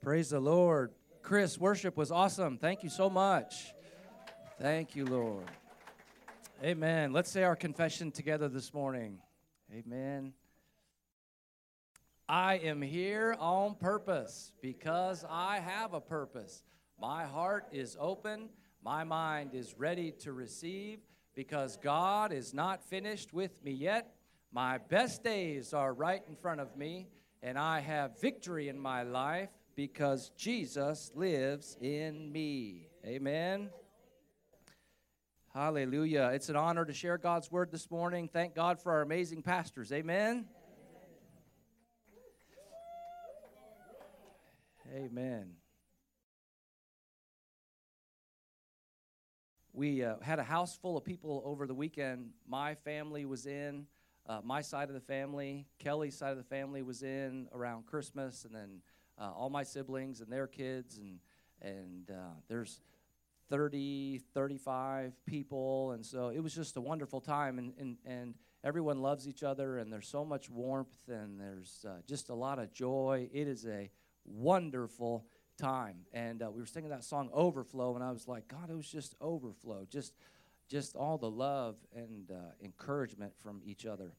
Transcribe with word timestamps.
Praise 0.00 0.30
the 0.30 0.38
Lord. 0.38 0.92
Chris, 1.22 1.58
worship 1.58 1.96
was 1.96 2.12
awesome. 2.12 2.56
Thank 2.56 2.84
you 2.84 2.88
so 2.88 3.10
much. 3.10 3.74
Thank 4.60 4.94
you, 4.94 5.04
Lord. 5.04 5.50
Amen. 6.62 7.12
Let's 7.12 7.28
say 7.28 7.42
our 7.42 7.56
confession 7.56 8.12
together 8.12 8.48
this 8.48 8.72
morning. 8.72 9.18
Amen. 9.74 10.34
I 12.28 12.58
am 12.58 12.80
here 12.80 13.34
on 13.40 13.74
purpose 13.74 14.52
because 14.62 15.24
I 15.28 15.58
have 15.58 15.94
a 15.94 16.00
purpose. 16.00 16.62
My 17.00 17.24
heart 17.24 17.66
is 17.72 17.96
open, 17.98 18.50
my 18.84 19.02
mind 19.02 19.50
is 19.52 19.74
ready 19.76 20.12
to 20.20 20.32
receive 20.32 21.00
because 21.34 21.76
God 21.76 22.32
is 22.32 22.54
not 22.54 22.84
finished 22.84 23.32
with 23.32 23.64
me 23.64 23.72
yet. 23.72 24.14
My 24.52 24.78
best 24.78 25.24
days 25.24 25.74
are 25.74 25.92
right 25.92 26.22
in 26.28 26.36
front 26.36 26.60
of 26.60 26.76
me, 26.76 27.08
and 27.42 27.58
I 27.58 27.80
have 27.80 28.20
victory 28.20 28.68
in 28.68 28.78
my 28.78 29.02
life 29.02 29.50
because 29.78 30.32
Jesus 30.36 31.12
lives 31.14 31.76
in 31.80 32.32
me. 32.32 32.88
Amen. 33.06 33.70
Hallelujah. 35.54 36.32
It's 36.34 36.48
an 36.48 36.56
honor 36.56 36.84
to 36.84 36.92
share 36.92 37.16
God's 37.16 37.48
word 37.52 37.70
this 37.70 37.88
morning. 37.88 38.26
Thank 38.26 38.56
God 38.56 38.82
for 38.82 38.90
our 38.90 39.02
amazing 39.02 39.42
pastors. 39.42 39.92
Amen. 39.92 40.46
Amen. 44.92 45.50
We 49.72 50.02
uh, 50.02 50.16
had 50.20 50.40
a 50.40 50.42
house 50.42 50.76
full 50.76 50.96
of 50.96 51.04
people 51.04 51.40
over 51.44 51.68
the 51.68 51.74
weekend. 51.74 52.30
My 52.48 52.74
family 52.74 53.26
was 53.26 53.46
in, 53.46 53.86
uh, 54.28 54.40
my 54.42 54.60
side 54.60 54.88
of 54.88 54.94
the 54.94 55.00
family, 55.00 55.68
Kelly's 55.78 56.18
side 56.18 56.32
of 56.32 56.38
the 56.38 56.42
family 56.42 56.82
was 56.82 57.04
in 57.04 57.46
around 57.54 57.86
Christmas, 57.86 58.44
and 58.44 58.52
then 58.52 58.80
uh, 59.20 59.30
all 59.36 59.50
my 59.50 59.62
siblings 59.62 60.20
and 60.20 60.32
their 60.32 60.46
kids, 60.46 60.98
and 60.98 61.18
and 61.60 62.10
uh, 62.10 62.34
there's 62.48 62.80
30, 63.50 64.20
35 64.34 65.24
people, 65.26 65.92
and 65.92 66.04
so 66.04 66.28
it 66.28 66.40
was 66.40 66.54
just 66.54 66.76
a 66.76 66.80
wonderful 66.80 67.20
time, 67.20 67.58
and 67.58 67.72
and 67.78 67.96
and 68.04 68.34
everyone 68.62 69.00
loves 69.00 69.26
each 69.26 69.42
other, 69.42 69.78
and 69.78 69.92
there's 69.92 70.08
so 70.08 70.24
much 70.24 70.50
warmth, 70.50 71.08
and 71.08 71.40
there's 71.40 71.84
uh, 71.88 72.00
just 72.06 72.28
a 72.28 72.34
lot 72.34 72.58
of 72.58 72.72
joy. 72.72 73.28
It 73.32 73.48
is 73.48 73.66
a 73.66 73.90
wonderful 74.24 75.26
time, 75.56 76.06
and 76.12 76.42
uh, 76.42 76.50
we 76.50 76.60
were 76.60 76.66
singing 76.66 76.90
that 76.90 77.04
song 77.04 77.30
"Overflow," 77.32 77.94
and 77.94 78.04
I 78.04 78.12
was 78.12 78.28
like, 78.28 78.48
God, 78.48 78.70
it 78.70 78.76
was 78.76 78.88
just 78.88 79.14
overflow, 79.20 79.86
just 79.90 80.12
just 80.68 80.94
all 80.94 81.16
the 81.16 81.30
love 81.30 81.76
and 81.96 82.30
uh, 82.30 82.52
encouragement 82.62 83.32
from 83.42 83.62
each 83.64 83.86
other. 83.86 84.12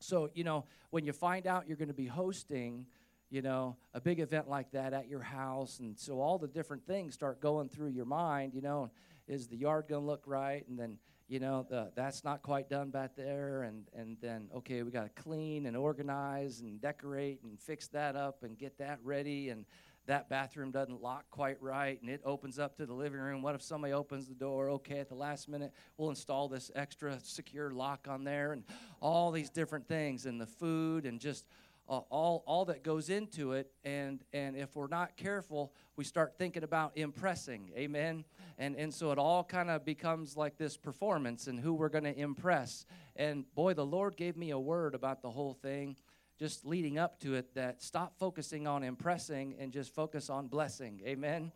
So 0.00 0.30
you 0.34 0.44
know, 0.44 0.64
when 0.90 1.04
you 1.04 1.12
find 1.12 1.46
out 1.46 1.68
you're 1.68 1.76
going 1.76 1.88
to 1.88 1.94
be 1.94 2.06
hosting 2.06 2.86
you 3.30 3.42
know, 3.42 3.76
a 3.94 4.00
big 4.00 4.18
event 4.20 4.48
like 4.48 4.72
that 4.72 4.92
at 4.92 5.08
your 5.08 5.22
house. 5.22 5.78
And 5.78 5.98
so 5.98 6.20
all 6.20 6.38
the 6.38 6.48
different 6.48 6.84
things 6.86 7.14
start 7.14 7.40
going 7.40 7.68
through 7.68 7.90
your 7.90 8.04
mind, 8.04 8.54
you 8.54 8.60
know, 8.60 8.90
is 9.28 9.46
the 9.46 9.56
yard 9.56 9.86
going 9.88 10.02
to 10.02 10.06
look 10.06 10.24
right? 10.26 10.66
And 10.68 10.78
then, 10.78 10.98
you 11.28 11.38
know, 11.38 11.64
the, 11.70 11.92
that's 11.94 12.24
not 12.24 12.42
quite 12.42 12.68
done 12.68 12.90
back 12.90 13.14
there. 13.16 13.62
And, 13.62 13.84
and 13.96 14.16
then, 14.20 14.48
okay, 14.56 14.82
we 14.82 14.90
got 14.90 15.14
to 15.14 15.22
clean 15.22 15.66
and 15.66 15.76
organize 15.76 16.60
and 16.60 16.80
decorate 16.80 17.40
and 17.44 17.58
fix 17.58 17.86
that 17.88 18.16
up 18.16 18.42
and 18.42 18.58
get 18.58 18.76
that 18.78 18.98
ready. 19.04 19.50
And 19.50 19.64
that 20.06 20.28
bathroom 20.28 20.72
doesn't 20.72 21.00
lock 21.00 21.24
quite 21.30 21.62
right 21.62 22.00
and 22.00 22.10
it 22.10 22.20
opens 22.24 22.58
up 22.58 22.76
to 22.78 22.86
the 22.86 22.92
living 22.92 23.20
room. 23.20 23.42
What 23.42 23.54
if 23.54 23.62
somebody 23.62 23.92
opens 23.92 24.26
the 24.26 24.34
door? 24.34 24.70
Okay, 24.70 24.98
at 24.98 25.08
the 25.08 25.14
last 25.14 25.48
minute, 25.48 25.72
we'll 25.96 26.10
install 26.10 26.48
this 26.48 26.72
extra 26.74 27.20
secure 27.22 27.70
lock 27.70 28.08
on 28.08 28.24
there 28.24 28.52
and 28.52 28.64
all 29.00 29.30
these 29.30 29.50
different 29.50 29.86
things 29.86 30.26
and 30.26 30.40
the 30.40 30.46
food 30.46 31.06
and 31.06 31.20
just 31.20 31.44
all, 31.98 32.42
all 32.46 32.64
that 32.66 32.82
goes 32.82 33.10
into 33.10 33.52
it. 33.52 33.70
And, 33.84 34.22
and 34.32 34.56
if 34.56 34.76
we're 34.76 34.86
not 34.86 35.16
careful, 35.16 35.72
we 35.96 36.04
start 36.04 36.34
thinking 36.38 36.62
about 36.62 36.92
impressing. 36.96 37.70
Amen. 37.76 38.24
And, 38.58 38.76
and 38.76 38.92
so 38.94 39.10
it 39.10 39.18
all 39.18 39.42
kind 39.44 39.70
of 39.70 39.84
becomes 39.84 40.36
like 40.36 40.56
this 40.56 40.76
performance 40.76 41.46
and 41.46 41.58
who 41.58 41.74
we're 41.74 41.88
going 41.88 42.04
to 42.04 42.18
impress. 42.18 42.86
And 43.16 43.44
boy, 43.54 43.74
the 43.74 43.84
Lord 43.84 44.16
gave 44.16 44.36
me 44.36 44.50
a 44.50 44.58
word 44.58 44.94
about 44.94 45.22
the 45.22 45.30
whole 45.30 45.54
thing 45.54 45.96
just 46.38 46.64
leading 46.64 46.98
up 46.98 47.20
to 47.20 47.34
it 47.34 47.54
that 47.54 47.82
stop 47.82 48.18
focusing 48.18 48.66
on 48.66 48.82
impressing 48.82 49.54
and 49.58 49.72
just 49.72 49.94
focus 49.94 50.30
on 50.30 50.48
blessing. 50.48 51.02
Amen. 51.04 51.52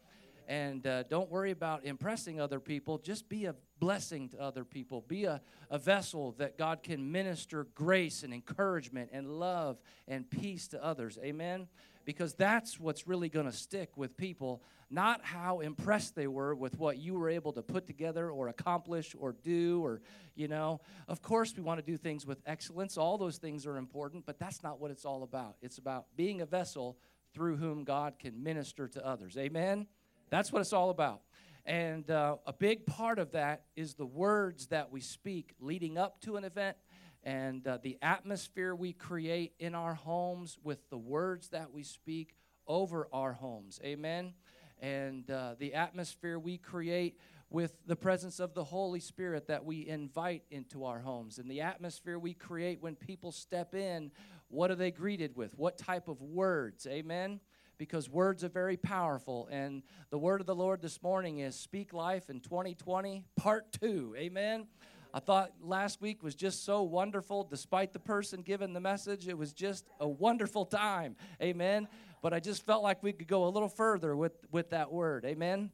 And 0.49 0.87
uh, 0.87 1.05
don't 1.05 1.31
worry 1.31 1.51
about 1.51 1.85
impressing 1.85 2.41
other 2.41 2.61
people. 2.61 2.99
Just 2.99 3.29
be 3.29 3.47
a 3.47 3.55
blessing 3.79 4.29
to 4.31 4.41
other 4.41 4.65
people. 4.65 5.03
Be 5.03 5.25
a, 5.25 5.41
a 5.71 5.79
vessel 5.79 6.33
that 6.39 6.59
God 6.59 6.83
can 6.83 7.11
minister 7.11 7.67
grace 7.75 8.23
and 8.23 8.33
encouragement 8.33 9.11
and 9.13 9.29
love 9.29 9.79
and 10.07 10.29
peace 10.29 10.69
to 10.69 10.83
others. 10.85 11.19
Amen? 11.23 11.69
Because 12.05 12.35
that's 12.35 12.79
what's 12.79 13.07
really 13.07 13.29
going 13.29 13.47
to 13.47 13.53
stick 13.53 13.97
with 13.97 14.17
people, 14.17 14.63
not 14.91 15.25
how 15.25 15.61
impressed 15.61 16.15
they 16.15 16.27
were 16.27 16.55
with 16.55 16.79
what 16.79 16.99
you 16.99 17.15
were 17.15 17.31
able 17.31 17.53
to 17.55 17.63
put 17.63 17.87
together 17.87 18.31
or 18.31 18.49
accomplish 18.49 19.17
or 19.19 19.33
do, 19.33 19.83
or, 19.83 20.03
you 20.35 20.49
know. 20.49 20.81
Of 21.09 21.23
course, 21.23 21.55
we 21.57 21.63
want 21.63 21.79
to 21.81 21.87
do 21.87 21.97
things 21.97 22.27
with 22.27 22.43
excellence. 22.45 22.99
All 22.99 23.17
those 23.17 23.39
things 23.39 23.67
are 23.67 23.79
important, 23.79 24.27
but 24.27 24.39
that's 24.39 24.63
not 24.63 24.81
what 24.81 24.91
it's 24.91 25.07
all 25.07 25.23
about. 25.23 25.57
It's 25.63 25.79
about 25.79 26.07
being 26.15 26.43
a 26.43 26.47
vessel 26.47 26.99
through 27.33 27.57
whom 27.57 27.85
God 27.85 28.19
can 28.19 28.43
minister 28.43 28.87
to 28.89 29.05
others. 29.05 29.37
Amen? 29.37 29.87
That's 30.35 30.51
what 30.51 30.59
it's 30.59 30.73
all 30.73 30.91
about. 30.91 31.21
And 31.65 32.11
uh, 32.11 32.39
a 32.45 32.53
big 32.53 32.87
part 32.87 33.21
of 33.21 33.31
that 33.33 33.67
is 33.77 33.95
the 33.95 34.05
words 34.05 34.67
that 34.67 34.91
we 34.91 35.01
speak 35.01 35.55
leading 35.61 35.97
up 35.97 36.21
to 36.23 36.35
an 36.35 36.43
event 36.43 36.77
and 37.23 37.65
uh, 37.69 37.79
the 37.81 37.99
atmosphere 38.03 38.75
we 38.75 38.95
create 38.95 39.53
in 39.61 39.77
our 39.77 39.95
homes 39.95 40.59
with 40.65 40.91
the 40.91 40.99
words 40.99 41.51
that 41.51 41.71
we 41.73 41.85
speak 41.85 42.35
over 42.67 43.07
our 43.13 43.33
homes. 43.33 43.79
Amen. 43.85 44.35
And 44.83 45.31
uh, 45.31 45.55
the 45.57 45.75
atmosphere 45.75 46.41
we 46.41 46.59
create 46.59 47.17
with 47.49 47.73
the 47.87 47.95
presence 47.95 48.41
of 48.41 48.55
the 48.55 48.65
Holy 48.65 48.99
Spirit 48.99 49.47
that 49.47 49.65
we 49.65 49.87
invite 49.87 50.43
into 50.51 50.85
our 50.85 50.99
homes. 50.99 51.39
And 51.39 51.49
the 51.49 51.61
atmosphere 51.61 52.19
we 52.19 52.35
create 52.35 52.83
when 52.83 52.97
people 52.97 53.31
step 53.31 53.73
in, 53.73 54.11
what 54.49 54.73
are 54.73 54.75
they 54.75 54.91
greeted 54.91 55.37
with? 55.37 55.57
What 55.57 55.79
type 55.79 56.09
of 56.09 56.21
words? 56.21 56.89
Amen 56.89 57.39
because 57.79 58.09
words 58.09 58.45
are 58.45 58.49
very 58.49 58.77
powerful. 58.77 59.49
And 59.51 59.83
the 60.11 60.19
word 60.19 60.41
of 60.41 60.47
the 60.47 60.55
Lord 60.55 60.81
this 60.81 61.03
morning 61.03 61.39
is 61.39 61.55
Speak 61.57 61.93
Life 61.93 62.31
in 62.31 62.41
2020, 62.41 63.25
part 63.37 63.73
two. 63.73 64.15
Amen. 64.17 64.67
I 65.13 65.21
thought 65.21 65.53
last 65.63 66.01
week 66.01 66.23
was 66.23 66.35
just 66.35 66.65
so 66.65 66.83
wonderful. 66.83 67.45
Despite 67.45 67.93
the 67.93 68.01
person 68.01 68.43
giving 68.43 68.73
the 68.73 68.81
message, 68.81 69.29
it 69.29 69.39
was 69.39 69.53
just 69.53 69.87
a 70.01 70.09
wonderful 70.09 70.65
time. 70.65 71.17
Amen. 71.41 71.87
But 72.21 72.35
I 72.35 72.41
just 72.41 72.67
felt 72.67 72.83
like 72.83 73.03
we 73.03 73.13
could 73.13 73.29
go 73.29 73.47
a 73.47 73.51
little 73.51 73.69
further 73.69 74.17
with, 74.17 74.33
with 74.51 74.71
that 74.71 74.91
word. 74.91 75.25
Amen. 75.25 75.71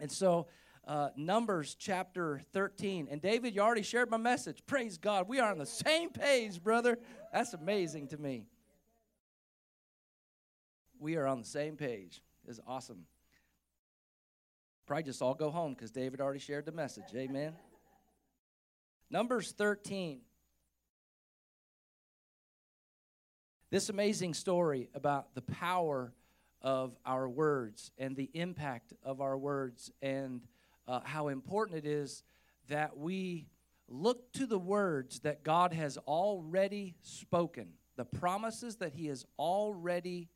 And 0.00 0.12
so, 0.12 0.48
uh, 0.86 1.10
Numbers 1.16 1.76
chapter 1.78 2.40
13. 2.52 3.08
And 3.10 3.20
David, 3.20 3.54
you 3.54 3.60
already 3.60 3.82
shared 3.82 4.10
my 4.10 4.16
message. 4.16 4.62
Praise 4.66 4.98
God. 4.98 5.28
We 5.28 5.38
are 5.38 5.50
on 5.50 5.58
the 5.58 5.66
same 5.66 6.10
page, 6.10 6.62
brother. 6.62 6.98
That's 7.32 7.54
amazing 7.54 8.08
to 8.08 8.18
me 8.18 8.46
we 11.00 11.16
are 11.16 11.26
on 11.26 11.38
the 11.38 11.46
same 11.46 11.76
page. 11.76 12.22
Is 12.46 12.60
awesome. 12.66 13.04
Probably 14.86 15.02
just 15.02 15.20
all 15.20 15.34
go 15.34 15.50
home 15.50 15.74
because 15.74 15.90
David 15.90 16.20
already 16.20 16.38
shared 16.38 16.64
the 16.64 16.72
message. 16.72 17.04
Amen. 17.14 17.52
Numbers 19.10 19.52
13. 19.52 20.20
This 23.70 23.90
amazing 23.90 24.32
story 24.32 24.88
about 24.94 25.34
the 25.34 25.42
power 25.42 26.14
of 26.62 26.96
our 27.04 27.28
words 27.28 27.90
and 27.98 28.16
the 28.16 28.30
impact 28.32 28.94
of 29.02 29.20
our 29.20 29.36
words 29.36 29.90
and 30.00 30.40
uh, 30.86 31.00
how 31.04 31.28
important 31.28 31.84
it 31.84 31.86
is 31.86 32.24
that 32.68 32.96
we 32.96 33.46
look 33.88 34.32
to 34.32 34.46
the 34.46 34.58
words 34.58 35.20
that 35.20 35.44
God 35.44 35.74
has 35.74 35.98
already 35.98 36.94
spoken, 37.02 37.68
the 37.96 38.06
promises 38.06 38.76
that 38.76 38.94
He 38.94 39.06
has 39.08 39.26
already 39.38 40.28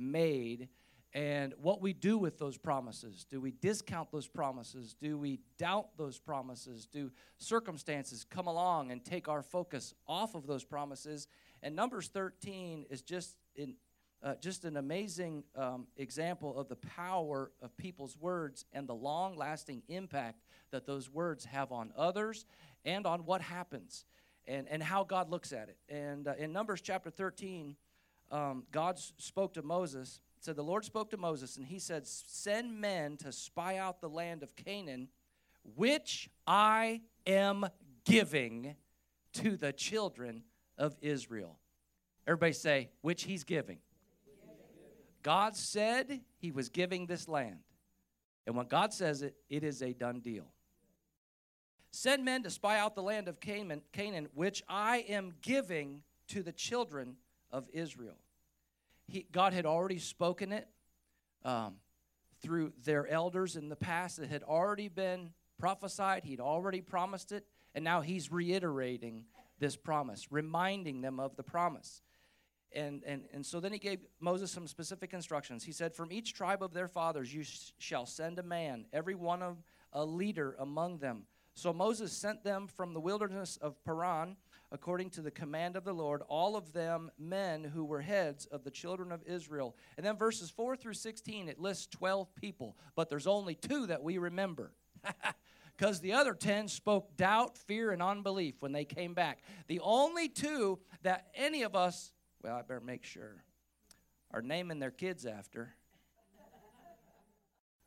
made 0.00 0.68
and 1.12 1.54
what 1.60 1.80
we 1.80 1.92
do 1.92 2.16
with 2.16 2.38
those 2.38 2.56
promises. 2.56 3.26
Do 3.28 3.40
we 3.40 3.50
discount 3.50 4.12
those 4.12 4.28
promises? 4.28 4.94
Do 5.00 5.18
we 5.18 5.40
doubt 5.58 5.88
those 5.96 6.18
promises? 6.18 6.86
Do 6.86 7.10
circumstances 7.36 8.24
come 8.24 8.46
along 8.46 8.92
and 8.92 9.04
take 9.04 9.28
our 9.28 9.42
focus 9.42 9.94
off 10.06 10.36
of 10.36 10.46
those 10.46 10.62
promises? 10.62 11.26
And 11.62 11.74
Numbers 11.74 12.08
13 12.08 12.86
is 12.90 13.02
just 13.02 13.36
in, 13.56 13.74
uh, 14.22 14.34
just 14.40 14.64
an 14.64 14.76
amazing 14.76 15.42
um, 15.56 15.88
example 15.96 16.56
of 16.56 16.68
the 16.68 16.76
power 16.76 17.50
of 17.60 17.76
people's 17.76 18.16
words 18.16 18.64
and 18.72 18.88
the 18.88 18.94
long 18.94 19.36
lasting 19.36 19.82
impact 19.88 20.44
that 20.70 20.86
those 20.86 21.10
words 21.10 21.44
have 21.44 21.72
on 21.72 21.92
others 21.96 22.46
and 22.84 23.04
on 23.04 23.24
what 23.24 23.40
happens 23.40 24.04
and, 24.46 24.68
and 24.68 24.80
how 24.80 25.02
God 25.02 25.28
looks 25.28 25.52
at 25.52 25.68
it. 25.68 25.76
And 25.88 26.28
uh, 26.28 26.34
in 26.38 26.52
Numbers 26.52 26.80
chapter 26.80 27.10
13, 27.10 27.74
um, 28.30 28.64
God 28.70 28.98
spoke 28.98 29.54
to 29.54 29.62
Moses. 29.62 30.20
Said 30.40 30.56
the 30.56 30.62
Lord 30.62 30.84
spoke 30.84 31.10
to 31.10 31.16
Moses, 31.16 31.56
and 31.56 31.66
he 31.66 31.78
said, 31.78 32.06
"Send 32.06 32.80
men 32.80 33.16
to 33.18 33.32
spy 33.32 33.76
out 33.76 34.00
the 34.00 34.08
land 34.08 34.42
of 34.42 34.56
Canaan, 34.56 35.08
which 35.76 36.30
I 36.46 37.02
am 37.26 37.66
giving 38.04 38.76
to 39.34 39.56
the 39.56 39.72
children 39.72 40.44
of 40.78 40.96
Israel." 41.00 41.58
Everybody 42.26 42.52
say, 42.52 42.90
"Which 43.02 43.24
He's 43.24 43.44
giving." 43.44 43.78
God 45.22 45.56
said 45.56 46.20
he 46.38 46.50
was 46.50 46.68
giving 46.68 47.06
this 47.06 47.28
land. 47.28 47.60
And 48.46 48.56
when 48.56 48.66
God 48.66 48.92
says 48.92 49.22
it, 49.22 49.36
it 49.48 49.62
is 49.62 49.82
a 49.82 49.92
done 49.92 50.20
deal. 50.20 50.46
Send 51.90 52.24
men 52.24 52.42
to 52.44 52.50
spy 52.50 52.78
out 52.78 52.94
the 52.94 53.02
land 53.02 53.28
of 53.28 53.40
Canaan, 53.40 53.82
Canaan 53.92 54.28
which 54.34 54.62
I 54.68 54.98
am 55.08 55.34
giving 55.42 56.02
to 56.28 56.42
the 56.42 56.52
children 56.52 57.16
of 57.52 57.68
Israel. 57.72 58.16
He, 59.06 59.26
God 59.32 59.52
had 59.52 59.66
already 59.66 59.98
spoken 59.98 60.52
it 60.52 60.68
um, 61.44 61.76
through 62.42 62.72
their 62.84 63.06
elders 63.06 63.56
in 63.56 63.68
the 63.68 63.76
past. 63.76 64.18
It 64.18 64.28
had 64.28 64.42
already 64.42 64.88
been 64.88 65.30
prophesied, 65.58 66.24
He'd 66.24 66.40
already 66.40 66.80
promised 66.80 67.32
it, 67.32 67.44
and 67.74 67.84
now 67.84 68.00
He's 68.00 68.30
reiterating 68.30 69.24
this 69.58 69.76
promise, 69.76 70.28
reminding 70.30 71.00
them 71.00 71.20
of 71.20 71.36
the 71.36 71.42
promise. 71.42 72.02
And, 72.72 73.02
and, 73.04 73.24
and 73.32 73.44
so 73.44 73.58
then 73.58 73.72
he 73.72 73.78
gave 73.78 73.98
Moses 74.20 74.50
some 74.50 74.68
specific 74.68 75.12
instructions. 75.12 75.64
He 75.64 75.72
said, 75.72 75.94
From 75.94 76.12
each 76.12 76.34
tribe 76.34 76.62
of 76.62 76.72
their 76.72 76.86
fathers 76.86 77.34
you 77.34 77.42
sh- 77.42 77.72
shall 77.78 78.06
send 78.06 78.38
a 78.38 78.44
man, 78.44 78.86
every 78.92 79.16
one 79.16 79.42
of 79.42 79.56
a 79.92 80.04
leader 80.04 80.54
among 80.58 80.98
them. 80.98 81.24
So 81.54 81.72
Moses 81.72 82.12
sent 82.12 82.44
them 82.44 82.68
from 82.68 82.94
the 82.94 83.00
wilderness 83.00 83.58
of 83.60 83.82
Paran, 83.84 84.36
according 84.72 85.10
to 85.10 85.20
the 85.20 85.30
command 85.30 85.76
of 85.76 85.84
the 85.84 85.92
Lord, 85.92 86.22
all 86.28 86.56
of 86.56 86.72
them 86.72 87.10
men 87.18 87.64
who 87.64 87.84
were 87.84 88.00
heads 88.00 88.46
of 88.46 88.64
the 88.64 88.70
children 88.70 89.12
of 89.12 89.22
Israel. 89.24 89.76
And 89.96 90.06
then 90.06 90.16
verses 90.16 90.50
4 90.50 90.76
through 90.76 90.94
16, 90.94 91.48
it 91.48 91.60
lists 91.60 91.86
12 91.88 92.34
people, 92.34 92.76
but 92.94 93.08
there's 93.08 93.26
only 93.26 93.54
two 93.54 93.86
that 93.86 94.02
we 94.02 94.18
remember. 94.18 94.72
because 95.76 96.00
the 96.00 96.12
other 96.12 96.34
10 96.34 96.68
spoke 96.68 97.16
doubt, 97.16 97.56
fear, 97.56 97.90
and 97.90 98.02
unbelief 98.02 98.56
when 98.60 98.72
they 98.72 98.84
came 98.84 99.14
back. 99.14 99.38
The 99.66 99.80
only 99.80 100.28
two 100.28 100.78
that 101.02 101.28
any 101.34 101.62
of 101.62 101.74
us 101.74 102.12
well, 102.42 102.56
I 102.56 102.62
better 102.62 102.80
make 102.80 103.04
sure, 103.04 103.44
are 104.30 104.42
naming 104.42 104.78
their 104.78 104.90
kids 104.90 105.26
after. 105.26 105.74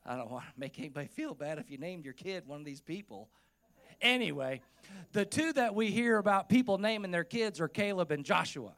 I 0.06 0.16
don't 0.16 0.30
want 0.30 0.44
to 0.44 0.52
make 0.56 0.78
anybody 0.78 1.08
feel 1.08 1.34
bad 1.34 1.58
if 1.58 1.70
you 1.70 1.78
named 1.78 2.04
your 2.04 2.14
kid 2.14 2.46
one 2.46 2.60
of 2.60 2.66
these 2.66 2.82
people. 2.82 3.30
Anyway, 4.00 4.60
the 5.12 5.24
two 5.24 5.52
that 5.52 5.74
we 5.74 5.90
hear 5.90 6.18
about 6.18 6.48
people 6.48 6.78
naming 6.78 7.10
their 7.10 7.24
kids 7.24 7.60
are 7.60 7.68
Caleb 7.68 8.10
and 8.10 8.24
Joshua. 8.24 8.72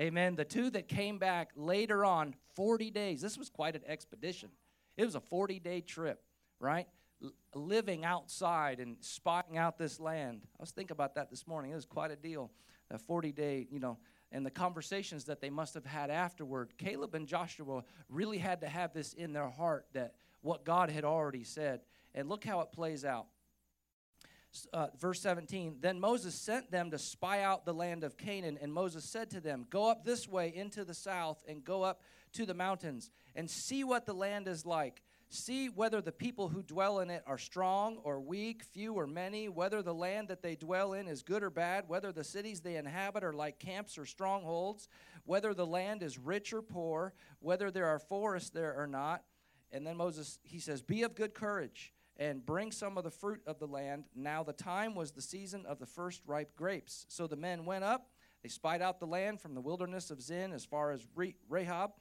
Amen. 0.00 0.34
The 0.34 0.44
two 0.44 0.70
that 0.70 0.88
came 0.88 1.18
back 1.18 1.50
later 1.56 2.04
on, 2.04 2.34
40 2.54 2.90
days. 2.90 3.20
This 3.20 3.36
was 3.36 3.50
quite 3.50 3.76
an 3.76 3.82
expedition. 3.86 4.48
It 4.96 5.04
was 5.04 5.14
a 5.14 5.20
40 5.20 5.60
day 5.60 5.82
trip, 5.82 6.22
right? 6.58 6.86
L- 7.22 7.32
living 7.54 8.04
outside 8.04 8.80
and 8.80 8.96
spying 9.00 9.58
out 9.58 9.78
this 9.78 10.00
land. 10.00 10.40
I 10.58 10.62
was 10.62 10.70
thinking 10.70 10.92
about 10.92 11.16
that 11.16 11.30
this 11.30 11.46
morning. 11.46 11.72
It 11.72 11.74
was 11.74 11.84
quite 11.84 12.10
a 12.10 12.16
deal. 12.16 12.50
A 12.90 12.98
40 12.98 13.30
day, 13.32 13.68
you 13.70 13.78
know, 13.78 13.98
and 14.32 14.44
the 14.44 14.50
conversations 14.50 15.24
that 15.24 15.40
they 15.40 15.50
must 15.50 15.74
have 15.74 15.84
had 15.84 16.10
afterward, 16.10 16.72
Caleb 16.78 17.14
and 17.14 17.26
Joshua 17.26 17.82
really 18.08 18.38
had 18.38 18.60
to 18.62 18.68
have 18.68 18.92
this 18.92 19.12
in 19.12 19.32
their 19.32 19.48
heart 19.48 19.86
that 19.92 20.14
what 20.40 20.64
God 20.64 20.90
had 20.90 21.04
already 21.04 21.44
said. 21.44 21.80
And 22.14 22.28
look 22.28 22.44
how 22.44 22.60
it 22.60 22.72
plays 22.72 23.04
out. 23.04 23.26
Uh, 24.72 24.88
verse 24.98 25.20
17 25.20 25.76
Then 25.80 26.00
Moses 26.00 26.34
sent 26.34 26.70
them 26.70 26.90
to 26.90 26.98
spy 26.98 27.42
out 27.42 27.64
the 27.64 27.74
land 27.74 28.04
of 28.04 28.16
Canaan, 28.16 28.58
and 28.60 28.72
Moses 28.72 29.04
said 29.04 29.30
to 29.30 29.40
them, 29.40 29.66
Go 29.70 29.88
up 29.88 30.04
this 30.04 30.28
way 30.28 30.52
into 30.54 30.84
the 30.84 30.94
south, 30.94 31.42
and 31.48 31.64
go 31.64 31.82
up 31.82 32.02
to 32.32 32.46
the 32.46 32.54
mountains, 32.54 33.10
and 33.34 33.50
see 33.50 33.84
what 33.84 34.06
the 34.06 34.14
land 34.14 34.48
is 34.48 34.66
like 34.66 35.02
See 35.32 35.68
whether 35.68 36.00
the 36.00 36.10
people 36.10 36.48
who 36.48 36.60
dwell 36.60 36.98
in 36.98 37.08
it 37.08 37.22
are 37.24 37.38
strong 37.38 37.98
or 38.02 38.20
weak, 38.20 38.64
few 38.64 38.94
or 38.94 39.06
many, 39.06 39.48
whether 39.48 39.80
the 39.80 39.94
land 39.94 40.26
that 40.26 40.42
they 40.42 40.56
dwell 40.56 40.92
in 40.92 41.06
is 41.06 41.22
good 41.22 41.44
or 41.44 41.50
bad, 41.50 41.84
whether 41.86 42.10
the 42.10 42.24
cities 42.24 42.60
they 42.60 42.74
inhabit 42.74 43.22
are 43.22 43.32
like 43.32 43.60
camps 43.60 43.96
or 43.96 44.04
strongholds, 44.04 44.88
whether 45.24 45.54
the 45.54 45.64
land 45.64 46.02
is 46.02 46.18
rich 46.18 46.52
or 46.52 46.62
poor, 46.62 47.14
whether 47.38 47.70
there 47.70 47.86
are 47.86 48.00
forests 48.00 48.50
there 48.50 48.74
or 48.76 48.88
not. 48.88 49.22
And 49.70 49.86
then 49.86 49.96
Moses, 49.96 50.40
he 50.42 50.58
says, 50.58 50.82
Be 50.82 51.04
of 51.04 51.14
good 51.14 51.32
courage 51.32 51.92
and 52.20 52.44
bring 52.44 52.70
some 52.70 52.98
of 52.98 53.02
the 53.02 53.10
fruit 53.10 53.40
of 53.46 53.58
the 53.58 53.66
land. 53.66 54.04
Now 54.14 54.42
the 54.42 54.52
time 54.52 54.94
was 54.94 55.10
the 55.10 55.22
season 55.22 55.64
of 55.66 55.78
the 55.78 55.86
first 55.86 56.20
ripe 56.26 56.54
grapes. 56.54 57.06
So 57.08 57.26
the 57.26 57.34
men 57.34 57.64
went 57.64 57.82
up. 57.82 58.10
They 58.42 58.50
spied 58.50 58.82
out 58.82 59.00
the 59.00 59.06
land 59.06 59.40
from 59.40 59.54
the 59.54 59.60
wilderness 59.60 60.10
of 60.10 60.22
Zin 60.22 60.52
as 60.52 60.64
far 60.64 60.92
as 60.92 61.06
Rehob 61.50 61.92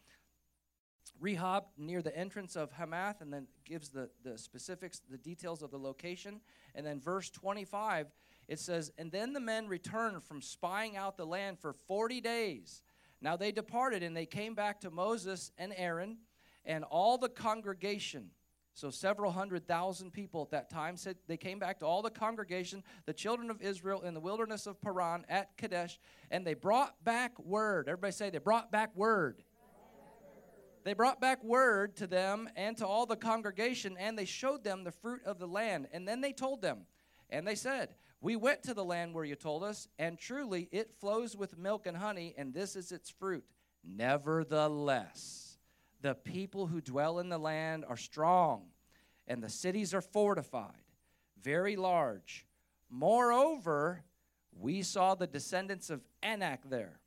Rehob 1.21 1.63
near 1.77 2.01
the 2.01 2.15
entrance 2.15 2.55
of 2.55 2.71
Hamath, 2.71 3.21
and 3.21 3.33
then 3.33 3.47
gives 3.65 3.89
the, 3.89 4.09
the 4.23 4.37
specifics, 4.37 5.01
the 5.09 5.17
details 5.17 5.61
of 5.61 5.71
the 5.71 5.77
location. 5.77 6.39
And 6.75 6.85
then 6.85 6.99
verse 6.99 7.29
25, 7.29 8.07
it 8.47 8.59
says, 8.59 8.91
And 8.97 9.11
then 9.11 9.33
the 9.33 9.39
men 9.39 9.67
returned 9.67 10.23
from 10.23 10.41
spying 10.41 10.95
out 10.95 11.17
the 11.17 11.25
land 11.25 11.59
for 11.59 11.73
40 11.73 12.21
days. 12.21 12.83
Now 13.21 13.35
they 13.35 13.51
departed, 13.51 14.03
and 14.03 14.15
they 14.15 14.25
came 14.25 14.53
back 14.53 14.79
to 14.81 14.91
Moses 14.91 15.51
and 15.57 15.73
Aaron 15.75 16.19
and 16.63 16.83
all 16.85 17.17
the 17.17 17.29
congregation. 17.29 18.29
So 18.79 18.89
several 18.89 19.31
hundred 19.31 19.67
thousand 19.67 20.11
people 20.11 20.41
at 20.43 20.51
that 20.51 20.69
time 20.69 20.95
said 20.95 21.17
they 21.27 21.37
came 21.37 21.59
back 21.59 21.79
to 21.79 21.85
all 21.85 22.01
the 22.01 22.09
congregation, 22.09 22.83
the 23.05 23.13
children 23.13 23.49
of 23.49 23.61
Israel 23.61 24.01
in 24.01 24.13
the 24.13 24.19
wilderness 24.19 24.67
of 24.67 24.81
Paran 24.81 25.25
at 25.27 25.55
Kadesh, 25.57 25.99
and 26.31 26.47
they 26.47 26.53
brought 26.53 27.03
back 27.03 27.37
word. 27.39 27.89
Everybody 27.89 28.13
say 28.13 28.29
they 28.29 28.37
brought 28.37 28.71
back 28.71 28.95
word 28.95 29.43
they 30.83 30.93
brought 30.93 31.19
back 31.19 31.43
word 31.43 31.95
to 31.97 32.07
them 32.07 32.49
and 32.55 32.77
to 32.77 32.87
all 32.87 33.05
the 33.05 33.15
congregation, 33.15 33.97
and 33.97 34.17
they 34.17 34.25
showed 34.25 34.63
them 34.63 34.83
the 34.83 34.91
fruit 34.91 35.21
of 35.25 35.39
the 35.39 35.47
land. 35.47 35.87
And 35.91 36.07
then 36.07 36.21
they 36.21 36.33
told 36.33 36.61
them, 36.61 36.79
and 37.29 37.47
they 37.47 37.55
said, 37.55 37.95
We 38.21 38.35
went 38.35 38.63
to 38.63 38.73
the 38.73 38.83
land 38.83 39.13
where 39.13 39.25
you 39.25 39.35
told 39.35 39.63
us, 39.63 39.87
and 39.97 40.17
truly 40.17 40.69
it 40.71 40.95
flows 40.99 41.35
with 41.35 41.57
milk 41.57 41.85
and 41.85 41.97
honey, 41.97 42.33
and 42.37 42.53
this 42.53 42.75
is 42.75 42.91
its 42.91 43.09
fruit. 43.09 43.43
Nevertheless, 43.83 45.48
the 46.01 46.15
people 46.15 46.67
who 46.67 46.81
dwell 46.81 47.19
in 47.19 47.29
the 47.29 47.37
land 47.37 47.85
are 47.87 47.97
strong, 47.97 48.67
and 49.27 49.43
the 49.43 49.49
cities 49.49 49.93
are 49.93 50.01
fortified, 50.01 50.85
very 51.41 51.75
large. 51.75 52.45
Moreover, 52.89 54.03
we 54.51 54.81
saw 54.81 55.15
the 55.15 55.27
descendants 55.27 55.89
of 55.89 56.01
Anak 56.23 56.69
there 56.69 56.99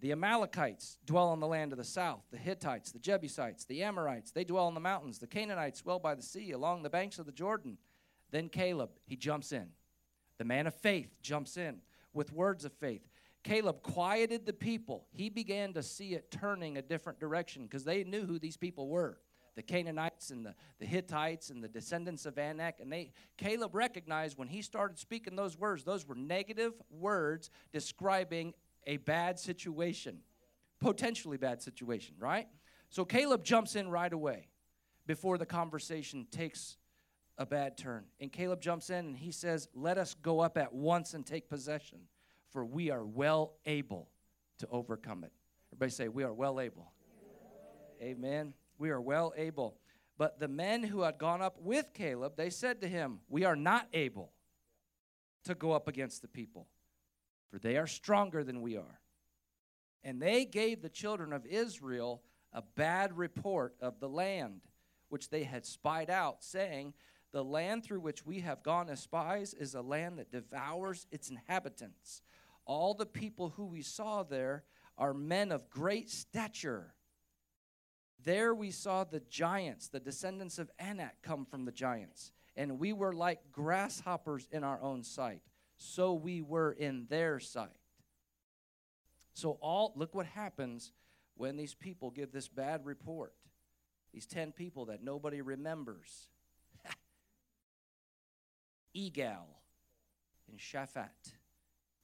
the 0.00 0.12
Amalekites 0.12 0.98
dwell 1.04 1.32
in 1.32 1.40
the 1.40 1.46
land 1.46 1.72
of 1.72 1.78
the 1.78 1.84
south. 1.84 2.22
The 2.30 2.38
Hittites, 2.38 2.92
the 2.92 3.00
Jebusites, 3.00 3.64
the 3.64 3.82
Amorites, 3.82 4.30
they 4.30 4.44
dwell 4.44 4.68
in 4.68 4.74
the 4.74 4.80
mountains. 4.80 5.18
The 5.18 5.26
Canaanites 5.26 5.82
dwell 5.82 5.98
by 5.98 6.14
the 6.14 6.22
sea 6.22 6.52
along 6.52 6.82
the 6.82 6.90
banks 6.90 7.18
of 7.18 7.26
the 7.26 7.32
Jordan. 7.32 7.78
Then 8.30 8.48
Caleb, 8.48 8.90
he 9.06 9.16
jumps 9.16 9.50
in. 9.50 9.68
The 10.38 10.44
man 10.44 10.66
of 10.66 10.74
faith 10.74 11.16
jumps 11.20 11.56
in 11.56 11.78
with 12.12 12.32
words 12.32 12.64
of 12.64 12.72
faith. 12.72 13.07
Caleb 13.44 13.82
quieted 13.82 14.46
the 14.46 14.52
people. 14.52 15.06
He 15.12 15.30
began 15.30 15.72
to 15.74 15.82
see 15.82 16.14
it 16.14 16.30
turning 16.30 16.76
a 16.76 16.82
different 16.82 17.20
direction 17.20 17.64
because 17.64 17.84
they 17.84 18.04
knew 18.04 18.26
who 18.26 18.38
these 18.38 18.56
people 18.56 18.88
were 18.88 19.18
the 19.58 19.62
Canaanites 19.62 20.30
and 20.30 20.46
the, 20.46 20.54
the 20.78 20.86
Hittites 20.86 21.50
and 21.50 21.64
the 21.64 21.66
descendants 21.66 22.26
of 22.26 22.38
Anak. 22.38 22.78
And 22.78 22.92
they 22.92 23.10
Caleb 23.36 23.74
recognized 23.74 24.38
when 24.38 24.46
he 24.46 24.62
started 24.62 25.00
speaking 25.00 25.34
those 25.34 25.58
words, 25.58 25.82
those 25.82 26.06
were 26.06 26.14
negative 26.14 26.74
words 26.90 27.50
describing 27.72 28.54
a 28.86 28.98
bad 28.98 29.36
situation, 29.36 30.18
potentially 30.78 31.38
bad 31.38 31.60
situation, 31.60 32.14
right? 32.20 32.46
So 32.88 33.04
Caleb 33.04 33.42
jumps 33.42 33.74
in 33.74 33.88
right 33.88 34.12
away 34.12 34.46
before 35.08 35.38
the 35.38 35.46
conversation 35.46 36.28
takes 36.30 36.76
a 37.36 37.44
bad 37.44 37.76
turn. 37.76 38.04
And 38.20 38.30
Caleb 38.32 38.60
jumps 38.60 38.90
in 38.90 39.06
and 39.06 39.16
he 39.16 39.32
says, 39.32 39.68
Let 39.74 39.98
us 39.98 40.14
go 40.14 40.38
up 40.38 40.56
at 40.56 40.72
once 40.72 41.14
and 41.14 41.26
take 41.26 41.48
possession, 41.48 41.98
for 42.50 42.64
we 42.64 42.90
are 42.90 43.04
well 43.04 43.54
able 43.66 44.08
to 44.58 44.68
overcome 44.70 45.24
it. 45.24 45.32
Everybody 45.72 45.90
say, 45.90 46.08
We 46.08 46.24
are 46.24 46.32
well 46.32 46.60
able. 46.60 46.92
Amen. 48.02 48.54
We 48.78 48.90
are 48.90 49.00
well 49.00 49.32
able. 49.36 49.76
But 50.16 50.40
the 50.40 50.48
men 50.48 50.82
who 50.82 51.02
had 51.02 51.18
gone 51.18 51.42
up 51.42 51.56
with 51.60 51.92
Caleb, 51.94 52.34
they 52.36 52.50
said 52.50 52.80
to 52.80 52.88
him, 52.88 53.20
We 53.28 53.44
are 53.44 53.56
not 53.56 53.88
able 53.92 54.32
to 55.44 55.54
go 55.54 55.72
up 55.72 55.88
against 55.88 56.22
the 56.22 56.28
people 56.28 56.66
for 57.50 57.58
they 57.58 57.76
are 57.76 57.86
stronger 57.86 58.44
than 58.44 58.60
we 58.60 58.76
are. 58.76 59.00
And 60.04 60.20
they 60.20 60.44
gave 60.44 60.82
the 60.82 60.88
children 60.88 61.32
of 61.32 61.46
Israel 61.46 62.22
a 62.52 62.62
bad 62.62 63.16
report 63.16 63.74
of 63.80 64.00
the 64.00 64.08
land 64.08 64.60
which 65.08 65.30
they 65.30 65.44
had 65.44 65.66
spied 65.66 66.10
out, 66.10 66.42
saying, 66.44 66.94
The 67.32 67.44
land 67.44 67.84
through 67.84 68.00
which 68.00 68.24
we 68.24 68.40
have 68.40 68.62
gone 68.62 68.88
as 68.88 69.00
spies 69.00 69.54
is 69.54 69.74
a 69.74 69.82
land 69.82 70.18
that 70.18 70.32
devours 70.32 71.06
its 71.10 71.28
inhabitants. 71.28 72.22
All 72.64 72.94
the 72.94 73.06
people 73.06 73.50
who 73.50 73.66
we 73.66 73.82
saw 73.82 74.22
there 74.22 74.64
are 74.96 75.14
men 75.14 75.52
of 75.52 75.70
great 75.70 76.10
stature. 76.10 76.94
There 78.24 78.54
we 78.54 78.70
saw 78.70 79.04
the 79.04 79.20
giants, 79.20 79.88
the 79.88 80.00
descendants 80.00 80.58
of 80.58 80.70
Anak, 80.78 81.16
come 81.22 81.44
from 81.44 81.64
the 81.64 81.72
giants, 81.72 82.32
and 82.56 82.78
we 82.78 82.92
were 82.92 83.12
like 83.12 83.52
grasshoppers 83.52 84.48
in 84.50 84.64
our 84.64 84.82
own 84.82 85.02
sight 85.04 85.42
so 85.78 86.12
we 86.12 86.42
were 86.42 86.72
in 86.72 87.06
their 87.08 87.38
sight. 87.38 87.70
So 89.32 89.58
all 89.62 89.92
look 89.96 90.14
what 90.14 90.26
happens 90.26 90.92
when 91.36 91.56
these 91.56 91.74
people 91.74 92.10
give 92.10 92.32
this 92.32 92.48
bad 92.48 92.84
report. 92.84 93.32
These 94.12 94.26
10 94.26 94.52
people 94.52 94.86
that 94.86 95.02
nobody 95.02 95.40
remembers. 95.40 96.28
Igal 98.96 99.46
and 100.50 100.58
Shaphat 100.58 101.32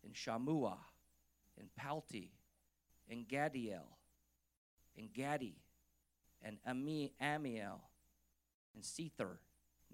and 0.04 0.14
Shammua 0.14 0.76
and 1.58 1.74
Palti 1.76 2.30
and 3.10 3.26
Gaddiel 3.28 3.86
and 4.96 5.12
Gaddi 5.12 5.54
and 6.42 6.58
Ami, 6.66 7.12
Ammiel 7.22 7.80
and 8.74 8.82
Sethur, 8.82 9.38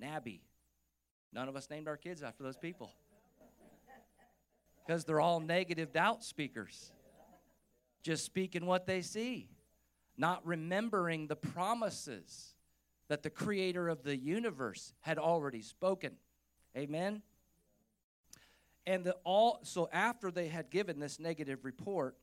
Nahbi. 0.02 0.40
None 1.32 1.48
of 1.48 1.56
us 1.56 1.70
named 1.70 1.86
our 1.86 1.96
kids 1.96 2.22
after 2.22 2.42
those 2.42 2.56
people 2.56 2.90
because 4.84 5.04
they're 5.04 5.20
all 5.20 5.38
negative 5.38 5.92
doubt 5.92 6.24
speakers, 6.24 6.90
just 8.02 8.24
speaking 8.24 8.66
what 8.66 8.86
they 8.86 9.02
see, 9.02 9.48
not 10.16 10.44
remembering 10.44 11.28
the 11.28 11.36
promises 11.36 12.54
that 13.08 13.22
the 13.22 13.30
creator 13.30 13.88
of 13.88 14.02
the 14.02 14.16
universe 14.16 14.92
had 15.00 15.18
already 15.18 15.62
spoken. 15.62 16.16
Amen. 16.76 17.22
And 18.86 19.04
the 19.04 19.16
all 19.24 19.60
so 19.62 19.88
after 19.92 20.30
they 20.30 20.48
had 20.48 20.70
given 20.70 20.98
this 20.98 21.18
negative 21.18 21.64
report, 21.64 22.16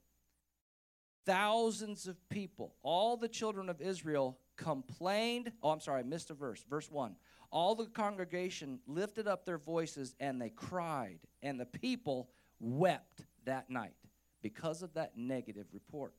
thousands 1.26 2.08
of 2.08 2.18
people, 2.30 2.76
all 2.82 3.18
the 3.18 3.28
children 3.28 3.70
of 3.70 3.82
Israel 3.82 4.40
complained. 4.56 5.52
Oh, 5.62 5.70
I'm 5.70 5.80
sorry, 5.80 6.00
I 6.00 6.04
missed 6.04 6.32
a 6.32 6.34
verse. 6.34 6.66
Verse 6.70 6.90
1. 6.90 7.16
All 7.52 7.76
the 7.76 7.86
congregation 7.86 8.80
lifted 8.88 9.28
up 9.28 9.46
their 9.46 9.58
voices 9.58 10.16
and 10.20 10.42
they 10.42 10.50
cried, 10.50 11.20
and 11.42 11.60
the 11.60 11.66
people 11.66 12.30
wept 12.60 13.26
that 13.46 13.70
night 13.70 13.96
because 14.42 14.82
of 14.82 14.94
that 14.96 15.18
negative 15.18 15.68
report. 15.74 16.14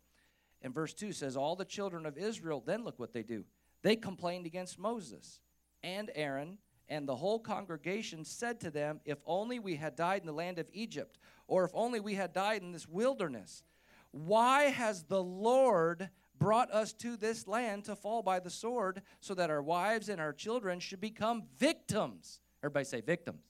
And 0.62 0.75
verse 0.75 0.94
2 0.94 1.12
says, 1.12 1.37
All 1.37 1.56
the 1.56 1.64
children 1.64 2.06
of 2.06 2.16
Israel, 2.16 2.62
then 2.64 2.85
look 2.85 2.99
what 2.99 3.12
they 3.12 3.23
do. 3.23 3.44
They 3.82 3.97
complained 3.97 4.47
against 4.47 4.78
Moses 4.78 5.40
and 5.82 6.11
Aaron, 6.14 6.58
and 6.88 7.07
the 7.07 7.16
whole 7.16 7.38
congregation 7.38 8.25
said 8.25 8.61
to 8.61 8.71
them, 8.71 9.00
If 9.04 9.18
only 9.26 9.59
we 9.59 9.76
had 9.76 9.95
died 9.95 10.23
in 10.23 10.26
the 10.26 10.33
land 10.33 10.59
of 10.59 10.68
Egypt, 10.73 11.18
or 11.47 11.64
if 11.64 11.71
only 11.75 12.00
we 12.00 12.14
had 12.14 12.33
died 12.33 12.62
in 12.62 12.73
this 12.73 12.88
wilderness. 12.88 13.62
Why 14.11 14.64
has 14.64 15.04
the 15.04 15.23
Lord 15.23 16.09
brought 16.38 16.73
us 16.73 16.92
to 16.95 17.16
this 17.16 17.47
land 17.47 17.85
to 17.85 17.97
fall 17.97 18.23
by 18.23 18.40
the 18.40 18.50
sword 18.50 19.02
so 19.21 19.35
that 19.35 19.50
our 19.50 19.62
wives 19.62 20.09
and 20.09 20.21
our 20.21 20.33
children 20.33 20.80
should 20.80 21.00
become 21.00 21.45
victims? 21.59 22.40
Everybody 22.62 22.85
say 22.85 23.00
victims. 23.00 23.42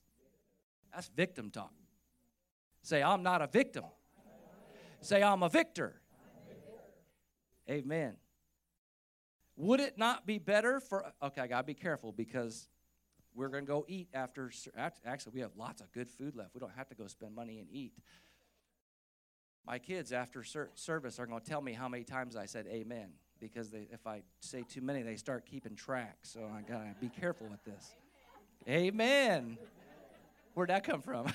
That's 0.93 1.09
victim 1.09 1.51
talk. 1.51 1.73
Say, 2.83 3.03
I'm 3.03 3.23
not 3.23 3.43
a 3.43 3.47
victim. 3.47 3.85
Say, 5.01 5.23
I'm 5.23 5.43
a 5.43 5.49
victor. 5.49 6.01
Amen. 7.71 8.17
Would 9.57 9.81
it 9.81 9.99
not 9.99 10.27
be 10.27 10.39
better 10.39 10.81
for, 10.81 11.13
okay, 11.23 11.43
I 11.43 11.47
got 11.47 11.59
to 11.59 11.67
be 11.67 11.75
careful 11.75 12.13
because 12.13 12.69
we're 13.39 13.49
going 13.49 13.65
to 13.65 13.69
go 13.69 13.85
eat 13.87 14.09
after, 14.13 14.51
actually, 15.07 15.33
we 15.33 15.41
have 15.41 15.53
lots 15.57 15.81
of 15.81 15.93
good 15.93 16.11
food 16.11 16.35
left. 16.35 16.55
We 16.55 16.61
don't 16.61 16.75
have 16.77 16.89
to 16.89 16.97
go 16.97 17.07
spend 17.07 17.37
money 17.37 17.61
and 17.61 17.69
eat. 17.71 17.93
My 19.65 19.79
kids, 19.79 20.13
after 20.13 20.43
service, 20.43 21.21
are 21.21 21.27
going 21.27 21.41
to 21.41 21.49
tell 21.49 21.61
me 21.61 21.73
how 21.73 21.89
many 21.89 22.03
times 22.03 22.35
I 22.35 22.47
said 22.47 22.67
amen 22.67 23.11
because 23.41 23.71
they, 23.71 23.87
if 23.93 24.07
I 24.09 24.23
say 24.41 24.65
too 24.69 24.81
many, 24.81 25.03
they 25.03 25.15
start 25.15 25.47
keeping 25.47 25.77
track. 25.77 26.19
So 26.23 26.51
I 26.53 26.63
got 26.63 26.81
to 26.81 26.95
be 27.01 27.09
careful 27.09 27.47
with 27.49 27.63
this. 27.65 27.95
Amen. 28.69 29.57
Where'd 30.55 30.71
that 30.71 30.83
come 30.83 31.01
from? 31.01 31.33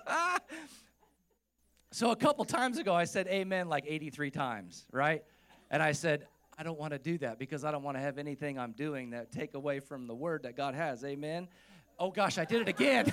so 1.92 2.10
a 2.10 2.16
couple 2.16 2.44
times 2.44 2.78
ago, 2.78 2.92
I 2.92 3.04
said 3.04 3.28
amen 3.28 3.68
like 3.68 3.84
83 3.86 4.32
times, 4.32 4.86
right? 4.90 5.22
And 5.70 5.80
I 5.80 5.92
said, 5.92 6.26
I 6.60 6.62
don't 6.62 6.78
want 6.78 6.92
to 6.92 6.98
do 6.98 7.16
that 7.18 7.38
because 7.38 7.64
I 7.64 7.70
don't 7.70 7.82
want 7.82 7.96
to 7.96 8.02
have 8.02 8.18
anything 8.18 8.58
I'm 8.58 8.72
doing 8.72 9.12
that 9.12 9.32
take 9.32 9.54
away 9.54 9.80
from 9.80 10.06
the 10.06 10.14
word 10.14 10.42
that 10.42 10.58
God 10.58 10.74
has. 10.74 11.02
Amen. 11.02 11.48
Oh 11.98 12.10
gosh, 12.10 12.36
I 12.36 12.44
did 12.44 12.60
it 12.60 12.68
again. 12.68 13.10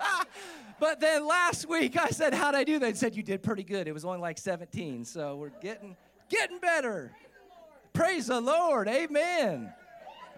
but 0.80 0.98
then 0.98 1.24
last 1.24 1.68
week 1.68 1.96
I 1.96 2.08
said, 2.08 2.34
How'd 2.34 2.56
I 2.56 2.64
do 2.64 2.80
that? 2.80 2.86
They 2.86 2.98
said 2.98 3.14
you 3.14 3.22
did 3.22 3.44
pretty 3.44 3.62
good. 3.62 3.86
It 3.86 3.92
was 3.92 4.04
only 4.04 4.18
like 4.18 4.38
17. 4.38 5.04
So 5.04 5.36
we're 5.36 5.52
getting 5.62 5.96
getting 6.28 6.58
better. 6.58 7.12
Praise 7.92 8.26
the 8.26 8.40
Lord. 8.40 8.88
Amen. 8.88 9.72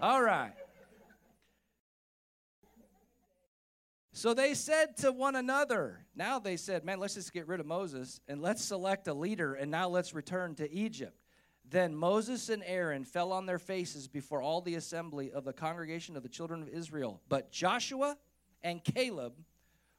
All 0.02 0.20
right. 0.20 0.52
So 4.12 4.34
they 4.34 4.52
said 4.52 4.98
to 4.98 5.10
one 5.10 5.36
another, 5.36 6.04
now 6.14 6.38
they 6.38 6.58
said, 6.58 6.84
man, 6.84 7.00
let's 7.00 7.14
just 7.14 7.32
get 7.32 7.48
rid 7.48 7.60
of 7.60 7.66
Moses 7.66 8.20
and 8.28 8.42
let's 8.42 8.62
select 8.62 9.08
a 9.08 9.14
leader 9.14 9.54
and 9.54 9.70
now 9.70 9.88
let's 9.88 10.12
return 10.12 10.54
to 10.56 10.70
Egypt. 10.70 11.16
Then 11.68 11.96
Moses 11.96 12.49
and 12.49 12.62
Aaron 12.64 13.04
fell 13.04 13.32
on 13.32 13.46
their 13.46 13.58
faces 13.58 14.06
before 14.06 14.40
all 14.40 14.61
the 14.61 14.76
assembly 14.76 15.32
of 15.32 15.44
the 15.44 15.52
congregation 15.52 16.16
of 16.16 16.23
the 16.23 16.28
children 16.28 16.62
of 16.62 16.68
Israel. 16.68 17.20
But 17.28 17.50
Joshua 17.50 18.16
and 18.62 18.85
Caleb, 18.85 19.35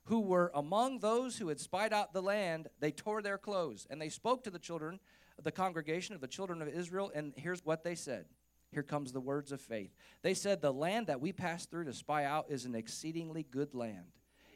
who 0.06 0.22
were 0.22 0.52
among 0.56 1.00
those 1.00 1.38
who 1.38 1.50
had 1.50 1.60
spied 1.60 1.92
out 1.92 2.14
the 2.14 2.22
land, 2.22 2.70
they 2.80 2.92
tore 2.92 3.22
their 3.22 3.38
clothes 3.38 3.86
and 3.90 4.02
they 4.02 4.10
spoke 4.10 4.44
to 4.46 4.50
the 4.50 4.60
children 4.60 5.00
of 5.38 5.44
the 5.44 5.52
congregation 5.52 6.16
of 6.16 6.22
the 6.22 6.28
children 6.28 6.62
of 6.62 6.70
Israel. 6.70 7.12
And 7.14 7.34
here's 7.36 7.66
what 7.66 7.84
they 7.84 7.96
said 7.96 8.26
here 8.72 8.84
comes 8.84 9.12
the 9.12 9.20
words 9.20 9.52
of 9.52 9.62
faith. 9.62 9.94
They 10.22 10.34
said, 10.34 10.62
The 10.62 10.74
land 10.74 11.08
that 11.08 11.22
we 11.22 11.32
passed 11.32 11.70
through 11.70 11.86
to 11.86 11.94
spy 11.94 12.26
out 12.26 12.48
is 12.50 12.66
an 12.66 12.76
exceedingly 12.76 13.44
good 13.44 13.74
land. 13.74 14.06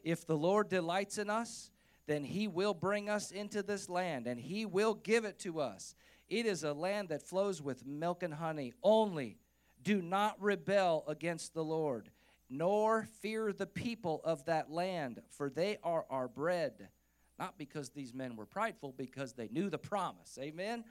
If 0.04 0.26
the 0.26 0.38
Lord 0.38 0.70
delights 0.70 1.18
in 1.18 1.30
us, 1.30 1.72
then 2.08 2.24
he 2.24 2.48
will 2.48 2.74
bring 2.74 3.10
us 3.10 3.32
into 3.32 3.64
this 3.64 3.88
land 3.88 4.28
and 4.28 4.40
he 4.40 4.66
will 4.66 4.96
give 4.96 5.24
it 5.24 5.40
to 5.40 5.60
us. 5.60 5.96
It 6.32 6.48
is 6.48 6.64
a 6.64 6.74
land 6.74 7.10
that 7.10 7.22
flows 7.22 7.62
with 7.62 7.86
milk 7.86 8.24
and 8.24 8.34
honey. 8.34 8.74
Only 8.82 9.38
do 9.84 10.02
not 10.02 10.42
rebel 10.42 11.04
against 11.08 11.54
the 11.54 11.64
Lord, 11.64 12.10
nor 12.50 13.08
fear 13.22 13.54
the 13.54 13.68
people 13.68 14.22
of 14.24 14.46
that 14.46 14.72
land, 14.72 15.22
for 15.30 15.52
they 15.52 15.78
are 15.84 16.06
our 16.10 16.28
bread. 16.28 16.90
Not 17.38 17.60
because 17.60 17.90
these 17.90 18.14
men 18.14 18.36
were 18.36 18.48
prideful, 18.48 18.96
because 18.98 19.34
they 19.34 19.50
knew 19.50 19.70
the 19.70 19.78
promise. 19.78 20.40
Amen? 20.42 20.84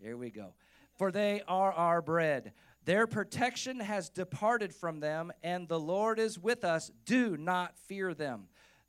Here 0.00 0.16
we 0.16 0.30
go 0.30 0.54
for 0.94 1.10
they 1.10 1.42
are 1.48 1.72
our 1.72 2.02
bread. 2.02 2.52
Their 2.84 3.06
protection 3.06 3.80
has 3.80 4.08
departed 4.08 4.74
from 4.74 5.00
them, 5.00 5.32
and 5.42 5.68
the 5.68 5.80
Lord 5.80 6.18
is 6.18 6.38
with 6.38 6.64
us. 6.64 6.90
Do 7.04 7.36
not 7.36 7.76
fear 7.76 8.12
them. 8.14 8.44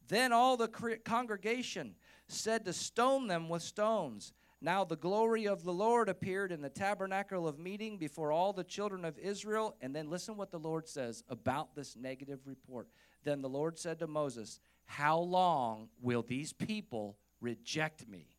Then 0.07 0.33
all 0.33 0.57
the 0.57 0.67
congregation 0.67 1.95
said 2.27 2.65
to 2.65 2.73
stone 2.73 3.27
them 3.27 3.49
with 3.49 3.61
stones. 3.61 4.33
Now 4.63 4.85
the 4.85 4.95
glory 4.95 5.45
of 5.45 5.63
the 5.63 5.73
Lord 5.73 6.07
appeared 6.07 6.53
in 6.53 6.61
the 6.61 6.69
tabernacle 6.69 7.47
of 7.49 7.59
meeting 7.59 7.97
before 7.97 8.31
all 8.31 8.53
the 8.53 8.63
children 8.63 9.03
of 9.03 9.19
Israel. 9.19 9.75
And 9.81 9.93
then 9.93 10.09
listen 10.09 10.37
what 10.37 10.51
the 10.51 10.57
Lord 10.57 10.87
says 10.87 11.21
about 11.27 11.75
this 11.75 11.97
negative 11.97 12.39
report. 12.45 12.87
Then 13.25 13.41
the 13.41 13.49
Lord 13.49 13.77
said 13.77 13.99
to 13.99 14.07
Moses, 14.07 14.61
How 14.85 15.19
long 15.19 15.89
will 16.01 16.23
these 16.23 16.53
people 16.53 17.17
reject 17.41 18.07
me? 18.07 18.29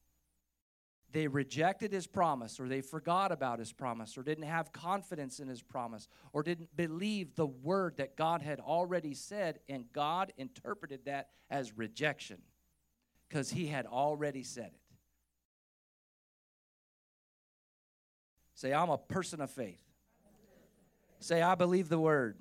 they 1.14 1.28
rejected 1.28 1.92
his 1.92 2.08
promise 2.08 2.58
or 2.58 2.68
they 2.68 2.80
forgot 2.80 3.30
about 3.30 3.60
his 3.60 3.72
promise 3.72 4.18
or 4.18 4.24
didn't 4.24 4.48
have 4.48 4.72
confidence 4.72 5.38
in 5.38 5.46
his 5.46 5.62
promise 5.62 6.08
or 6.32 6.42
didn't 6.42 6.76
believe 6.76 7.36
the 7.36 7.46
word 7.46 7.96
that 7.98 8.16
God 8.16 8.42
had 8.42 8.58
already 8.58 9.14
said, 9.14 9.60
and 9.68 9.84
God 9.92 10.32
interpreted 10.36 11.04
that 11.04 11.28
as 11.48 11.78
rejection 11.78 12.38
because 13.28 13.50
he 13.50 13.68
had 13.68 13.86
already 13.86 14.42
said 14.42 14.72
it. 14.74 14.83
Say, 18.54 18.72
I'm 18.72 18.90
a 18.90 18.98
person 18.98 19.40
of 19.40 19.50
faith. 19.50 19.80
Say, 21.18 21.42
I 21.42 21.54
believe 21.54 21.88
the 21.88 21.98
word. 21.98 22.36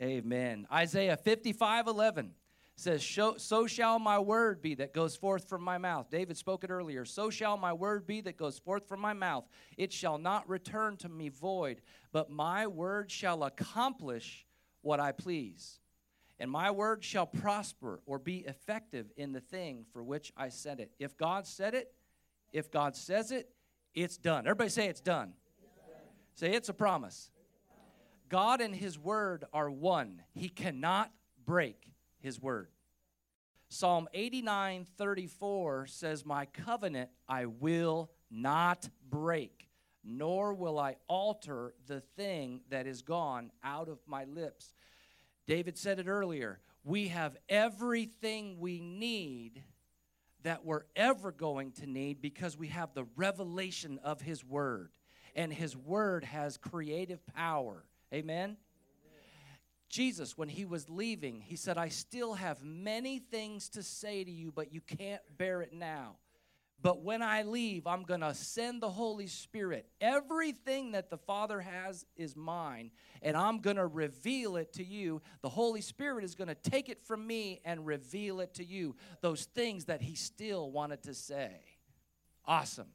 Amen. 0.00 0.66
Isaiah 0.72 1.16
55 1.16 1.86
11 1.86 2.32
says, 2.76 3.04
So 3.04 3.66
shall 3.66 3.98
my 3.98 4.18
word 4.18 4.60
be 4.60 4.74
that 4.76 4.92
goes 4.92 5.16
forth 5.16 5.48
from 5.48 5.62
my 5.62 5.78
mouth. 5.78 6.10
David 6.10 6.36
spoke 6.36 6.64
it 6.64 6.70
earlier. 6.70 7.04
So 7.04 7.30
shall 7.30 7.56
my 7.56 7.72
word 7.72 8.06
be 8.06 8.20
that 8.22 8.36
goes 8.36 8.58
forth 8.58 8.88
from 8.88 9.00
my 9.00 9.12
mouth. 9.12 9.44
It 9.76 9.92
shall 9.92 10.18
not 10.18 10.48
return 10.48 10.96
to 10.98 11.08
me 11.08 11.28
void, 11.28 11.80
but 12.12 12.30
my 12.30 12.66
word 12.66 13.10
shall 13.10 13.44
accomplish 13.44 14.46
what 14.82 15.00
I 15.00 15.12
please. 15.12 15.78
And 16.40 16.50
my 16.50 16.70
word 16.72 17.04
shall 17.04 17.26
prosper 17.26 18.00
or 18.06 18.18
be 18.18 18.38
effective 18.38 19.12
in 19.16 19.32
the 19.32 19.40
thing 19.40 19.84
for 19.92 20.02
which 20.02 20.32
I 20.36 20.48
sent 20.48 20.80
it. 20.80 20.90
If 20.98 21.16
God 21.16 21.46
said 21.46 21.74
it, 21.74 21.92
if 22.52 22.70
God 22.70 22.96
says 22.96 23.30
it, 23.30 23.50
it's 23.94 24.16
done. 24.16 24.46
Everybody 24.46 24.70
say 24.70 24.88
it's 24.88 25.00
done. 25.00 25.34
Say 26.34 26.52
it's 26.52 26.68
a 26.68 26.74
promise. 26.74 27.30
God 28.28 28.60
and 28.60 28.74
His 28.74 28.98
word 28.98 29.44
are 29.52 29.70
one. 29.70 30.22
He 30.32 30.48
cannot 30.48 31.12
break 31.44 31.94
his 32.24 32.40
word. 32.40 32.68
Psalm 33.68 34.08
89 34.14 34.86
34 34.96 35.86
says, 35.86 36.24
My 36.24 36.46
covenant 36.46 37.10
I 37.28 37.46
will 37.46 38.10
not 38.30 38.88
break, 39.08 39.68
nor 40.02 40.54
will 40.54 40.78
I 40.78 40.96
alter 41.06 41.74
the 41.86 42.00
thing 42.00 42.62
that 42.70 42.86
is 42.86 43.02
gone 43.02 43.50
out 43.62 43.88
of 43.88 43.98
my 44.06 44.24
lips. 44.24 44.72
David 45.46 45.76
said 45.76 45.98
it 45.98 46.08
earlier. 46.08 46.60
We 46.82 47.08
have 47.08 47.36
everything 47.48 48.58
we 48.58 48.80
need 48.80 49.62
that 50.44 50.64
we're 50.64 50.84
ever 50.94 51.32
going 51.32 51.72
to 51.72 51.86
need 51.86 52.22
because 52.22 52.56
we 52.56 52.68
have 52.68 52.94
the 52.94 53.06
revelation 53.16 53.98
of 54.04 54.20
His 54.20 54.44
Word. 54.44 54.90
And 55.34 55.52
His 55.52 55.76
Word 55.76 56.24
has 56.24 56.56
creative 56.56 57.20
power. 57.34 57.84
Amen? 58.12 58.56
Jesus, 59.94 60.36
when 60.36 60.48
he 60.48 60.64
was 60.64 60.90
leaving, 60.90 61.40
he 61.40 61.54
said, 61.54 61.78
I 61.78 61.88
still 61.88 62.34
have 62.34 62.64
many 62.64 63.20
things 63.20 63.68
to 63.70 63.82
say 63.84 64.24
to 64.24 64.30
you, 64.30 64.50
but 64.50 64.72
you 64.72 64.80
can't 64.80 65.22
bear 65.36 65.62
it 65.62 65.72
now. 65.72 66.16
But 66.84 67.02
when 67.02 67.22
I 67.22 67.44
leave, 67.44 67.86
I'm 67.86 68.02
going 68.02 68.20
to 68.20 68.34
send 68.34 68.82
the 68.82 68.90
Holy 68.90 69.26
Spirit. 69.26 69.88
Everything 70.02 70.92
that 70.92 71.08
the 71.08 71.16
Father 71.16 71.58
has 71.62 72.04
is 72.14 72.36
mine, 72.36 72.90
and 73.22 73.38
I'm 73.38 73.60
going 73.60 73.76
to 73.76 73.86
reveal 73.86 74.56
it 74.56 74.74
to 74.74 74.84
you. 74.84 75.22
The 75.40 75.48
Holy 75.48 75.80
Spirit 75.80 76.24
is 76.24 76.34
going 76.34 76.48
to 76.48 76.54
take 76.54 76.90
it 76.90 77.02
from 77.02 77.26
me 77.26 77.62
and 77.64 77.86
reveal 77.86 78.40
it 78.40 78.52
to 78.56 78.64
you. 78.64 78.96
Those 79.22 79.46
things 79.46 79.86
that 79.86 80.02
He 80.02 80.14
still 80.14 80.70
wanted 80.70 81.02
to 81.04 81.14
say. 81.14 81.54
Awesome. 82.44 82.88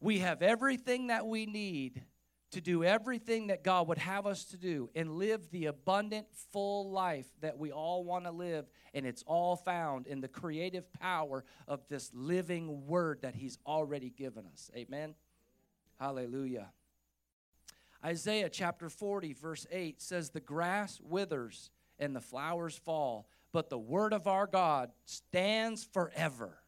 We 0.00 0.18
have 0.18 0.42
everything 0.42 1.06
that 1.06 1.28
we 1.28 1.46
need 1.46 2.02
to 2.50 2.60
do 2.60 2.82
everything 2.82 3.48
that 3.48 3.62
God 3.62 3.88
would 3.88 3.98
have 3.98 4.26
us 4.26 4.44
to 4.46 4.56
do 4.56 4.90
and 4.94 5.12
live 5.12 5.50
the 5.50 5.66
abundant, 5.66 6.26
full 6.52 6.90
life 6.90 7.26
that 7.40 7.58
we 7.58 7.70
all 7.70 8.04
want 8.04 8.24
to 8.24 8.30
live. 8.30 8.66
And 8.92 9.06
it's 9.06 9.22
all 9.26 9.56
found 9.56 10.06
in 10.06 10.20
the 10.20 10.28
creative 10.28 10.92
power 10.92 11.44
of 11.68 11.86
this 11.88 12.10
living 12.12 12.86
word 12.86 13.22
that 13.22 13.34
He's 13.34 13.58
already 13.66 14.10
given 14.10 14.46
us. 14.46 14.70
Amen. 14.76 15.14
Hallelujah. 15.98 16.68
Isaiah 18.04 18.48
chapter 18.48 18.88
40, 18.88 19.34
verse 19.34 19.66
8 19.70 20.00
says, 20.00 20.30
The 20.30 20.40
grass 20.40 20.98
withers 21.02 21.70
and 21.98 22.16
the 22.16 22.20
flowers 22.20 22.76
fall, 22.76 23.28
but 23.52 23.68
the 23.68 23.78
word 23.78 24.12
of 24.12 24.26
our 24.26 24.46
God 24.46 24.90
stands 25.04 25.84
forever. 25.84 26.58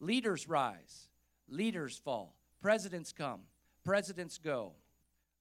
Leaders 0.00 0.48
rise, 0.48 1.08
leaders 1.48 1.98
fall, 1.98 2.34
presidents 2.60 3.12
come, 3.12 3.42
presidents 3.84 4.38
go. 4.38 4.72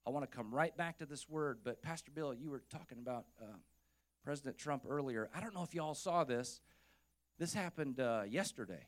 I 0.05 0.09
want 0.09 0.29
to 0.29 0.35
come 0.35 0.53
right 0.53 0.75
back 0.75 0.97
to 0.97 1.05
this 1.05 1.29
word, 1.29 1.59
but 1.63 1.81
Pastor 1.81 2.11
Bill, 2.11 2.33
you 2.33 2.49
were 2.49 2.61
talking 2.69 2.97
about 2.99 3.25
uh, 3.41 3.45
President 4.23 4.57
Trump 4.57 4.83
earlier. 4.87 5.29
I 5.33 5.39
don't 5.39 5.55
know 5.55 5.63
if 5.63 5.73
you 5.73 5.81
all 5.81 5.95
saw 5.95 6.25
this. 6.25 6.59
This 7.39 7.53
happened 7.53 7.99
uh, 7.99 8.23
yesterday. 8.27 8.85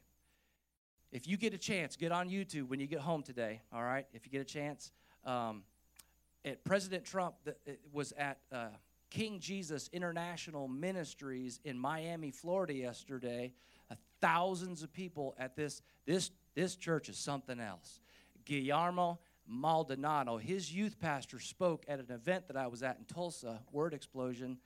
If 1.11 1.27
you 1.27 1.37
get 1.37 1.53
a 1.53 1.57
chance, 1.57 1.95
get 1.95 2.11
on 2.11 2.29
YouTube 2.29 2.67
when 2.67 2.81
you 2.81 2.87
get 2.87 2.99
home 2.99 3.23
today, 3.23 3.61
all 3.73 3.83
right? 3.83 4.05
If 4.13 4.25
you 4.25 4.31
get 4.31 4.41
a 4.41 4.45
chance. 4.45 4.91
Um, 5.23 5.63
at 6.43 6.63
President 6.65 7.05
Trump 7.05 7.35
the, 7.45 7.55
was 7.93 8.11
at 8.17 8.39
uh, 8.51 8.67
King 9.09 9.39
Jesus 9.39 9.89
International 9.93 10.67
Ministries 10.67 11.61
in 11.63 11.79
Miami, 11.79 12.31
Florida 12.31 12.73
yesterday. 12.73 13.53
Uh, 13.89 13.95
thousands 14.19 14.83
of 14.83 14.91
people 14.91 15.33
at 15.39 15.55
this, 15.55 15.81
this, 16.05 16.31
this 16.55 16.75
church 16.75 17.07
is 17.07 17.17
something 17.17 17.61
else. 17.61 18.01
Guillermo 18.43 19.19
Maldonado, 19.47 20.37
his 20.37 20.73
youth 20.73 20.99
pastor, 20.99 21.39
spoke 21.39 21.85
at 21.87 21.99
an 21.99 22.11
event 22.11 22.47
that 22.47 22.57
I 22.57 22.67
was 22.67 22.83
at 22.83 22.97
in 22.97 23.05
Tulsa, 23.05 23.61
Word 23.71 23.93
Explosion, 23.93 24.57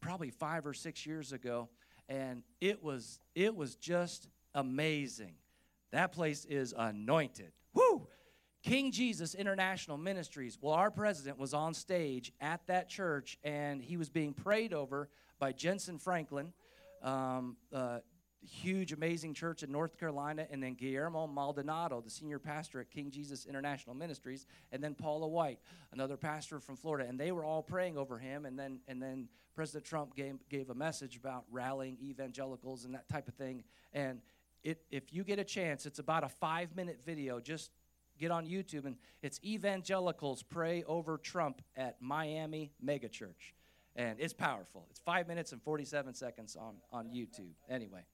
probably 0.00 0.30
five 0.30 0.66
or 0.66 0.74
six 0.74 1.06
years 1.06 1.32
ago, 1.32 1.68
and 2.08 2.42
it 2.60 2.82
was 2.82 3.18
it 3.34 3.54
was 3.54 3.76
just 3.76 4.28
amazing. 4.54 5.34
That 5.92 6.12
place 6.12 6.44
is 6.44 6.74
anointed. 6.76 7.52
Woo! 7.74 8.08
King 8.62 8.90
Jesus 8.90 9.34
International 9.34 9.96
Ministries. 9.96 10.58
Well, 10.60 10.74
our 10.74 10.90
president 10.90 11.38
was 11.38 11.54
on 11.54 11.72
stage 11.72 12.32
at 12.40 12.66
that 12.66 12.88
church, 12.88 13.38
and 13.44 13.80
he 13.80 13.96
was 13.96 14.08
being 14.08 14.32
prayed 14.32 14.72
over 14.72 15.08
by 15.38 15.52
Jentezen 15.52 16.00
Franklin. 16.00 16.52
Um, 17.02 17.56
uh, 17.72 18.00
huge, 18.44 18.92
amazing 18.92 19.34
church 19.34 19.62
in 19.62 19.72
North 19.72 19.98
Carolina, 19.98 20.46
and 20.50 20.62
then 20.62 20.74
Guillermo 20.74 21.26
Maldonado, 21.26 22.00
the 22.00 22.10
senior 22.10 22.38
pastor 22.38 22.80
at 22.80 22.90
King 22.90 23.10
Jesus 23.10 23.46
International 23.46 23.94
Ministries, 23.94 24.46
and 24.72 24.82
then 24.82 24.94
Paula 24.94 25.26
White, 25.26 25.58
another 25.92 26.16
pastor 26.16 26.60
from 26.60 26.76
Florida, 26.76 27.08
and 27.08 27.18
they 27.18 27.32
were 27.32 27.44
all 27.44 27.62
praying 27.62 27.96
over 27.96 28.18
him. 28.18 28.46
And 28.46 28.58
then, 28.58 28.80
and 28.88 29.02
then 29.02 29.28
President 29.54 29.84
Trump 29.84 30.14
gave, 30.14 30.36
gave 30.48 30.70
a 30.70 30.74
message 30.74 31.16
about 31.16 31.44
rallying 31.50 31.96
evangelicals 32.02 32.84
and 32.84 32.94
that 32.94 33.08
type 33.08 33.28
of 33.28 33.34
thing. 33.34 33.64
And 33.92 34.20
it, 34.62 34.82
if 34.90 35.12
you 35.12 35.24
get 35.24 35.38
a 35.38 35.44
chance, 35.44 35.86
it's 35.86 35.98
about 35.98 36.24
a 36.24 36.28
five-minute 36.28 37.00
video. 37.04 37.40
Just 37.40 37.70
get 38.18 38.30
on 38.30 38.46
YouTube, 38.46 38.84
and 38.84 38.96
it's 39.22 39.40
evangelicals 39.44 40.42
pray 40.42 40.84
over 40.84 41.18
Trump 41.18 41.62
at 41.76 42.00
Miami 42.00 42.72
Megachurch 42.84 43.52
and 43.96 44.20
it's 44.20 44.34
powerful. 44.34 44.86
It's 44.90 45.00
five 45.00 45.26
minutes 45.26 45.52
and 45.52 45.62
47 45.62 46.14
seconds 46.14 46.54
on, 46.54 46.74
on 46.92 47.08
YouTube. 47.08 47.52
Anyway, 47.68 48.04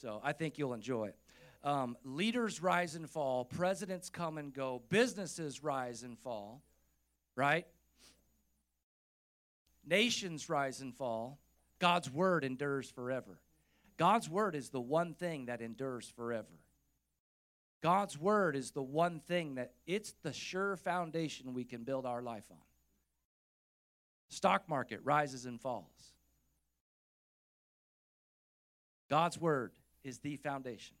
so 0.00 0.20
I 0.22 0.32
think 0.32 0.58
you'll 0.58 0.74
enjoy 0.74 1.08
it. 1.08 1.16
Um, 1.64 1.96
leaders 2.04 2.62
rise 2.62 2.94
and 2.94 3.08
fall, 3.08 3.44
presidents 3.44 4.08
come 4.08 4.38
and 4.38 4.52
go, 4.52 4.82
businesses 4.88 5.62
rise 5.62 6.04
and 6.04 6.18
fall, 6.18 6.62
right? 7.34 7.66
Nations 9.84 10.48
rise 10.48 10.80
and 10.80 10.94
fall. 10.94 11.38
God's 11.80 12.10
word 12.10 12.44
endures 12.44 12.88
forever. 12.90 13.40
God's 13.96 14.28
word 14.28 14.54
is 14.54 14.68
the 14.70 14.80
one 14.80 15.14
thing 15.14 15.46
that 15.46 15.60
endures 15.60 16.08
forever. 16.08 16.46
God's 17.82 18.18
word 18.18 18.54
is 18.54 18.70
the 18.70 18.82
one 18.82 19.20
thing 19.20 19.56
that 19.56 19.72
it's 19.86 20.14
the 20.22 20.32
sure 20.32 20.76
foundation 20.76 21.54
we 21.54 21.64
can 21.64 21.82
build 21.82 22.06
our 22.06 22.22
life 22.22 22.44
on. 22.50 22.58
Stock 24.28 24.68
market 24.68 25.00
rises 25.02 25.46
and 25.46 25.60
falls. 25.60 26.12
God's 29.08 29.40
word 29.40 29.72
is 30.08 30.18
the 30.18 30.36
foundation. 30.36 30.96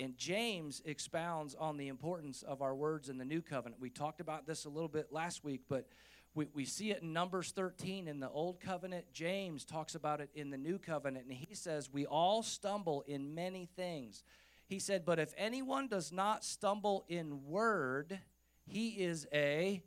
And 0.00 0.18
James 0.18 0.82
expounds 0.84 1.54
on 1.54 1.76
the 1.76 1.86
importance 1.86 2.42
of 2.42 2.62
our 2.62 2.74
words 2.74 3.08
in 3.08 3.16
the 3.16 3.24
new 3.24 3.40
covenant. 3.40 3.80
We 3.80 3.90
talked 3.90 4.20
about 4.20 4.44
this 4.44 4.64
a 4.64 4.68
little 4.68 4.88
bit 4.88 5.12
last 5.12 5.44
week, 5.44 5.62
but 5.68 5.88
we, 6.34 6.48
we 6.52 6.64
see 6.64 6.90
it 6.90 7.02
in 7.02 7.12
Numbers 7.12 7.52
13 7.52 8.08
in 8.08 8.18
the 8.18 8.28
old 8.28 8.60
covenant. 8.60 9.04
James 9.12 9.64
talks 9.64 9.94
about 9.94 10.20
it 10.20 10.30
in 10.34 10.50
the 10.50 10.56
new 10.58 10.78
covenant, 10.78 11.26
and 11.26 11.34
he 11.34 11.54
says, 11.54 11.88
We 11.92 12.06
all 12.06 12.42
stumble 12.42 13.04
in 13.06 13.36
many 13.36 13.68
things. 13.76 14.24
He 14.66 14.80
said, 14.80 15.04
But 15.04 15.20
if 15.20 15.32
anyone 15.38 15.86
does 15.86 16.10
not 16.10 16.44
stumble 16.44 17.04
in 17.08 17.46
word, 17.46 18.18
he 18.66 18.88
is 18.88 19.28
a 19.32 19.80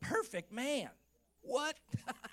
perfect 0.00 0.52
man. 0.52 0.90
What? 1.40 1.74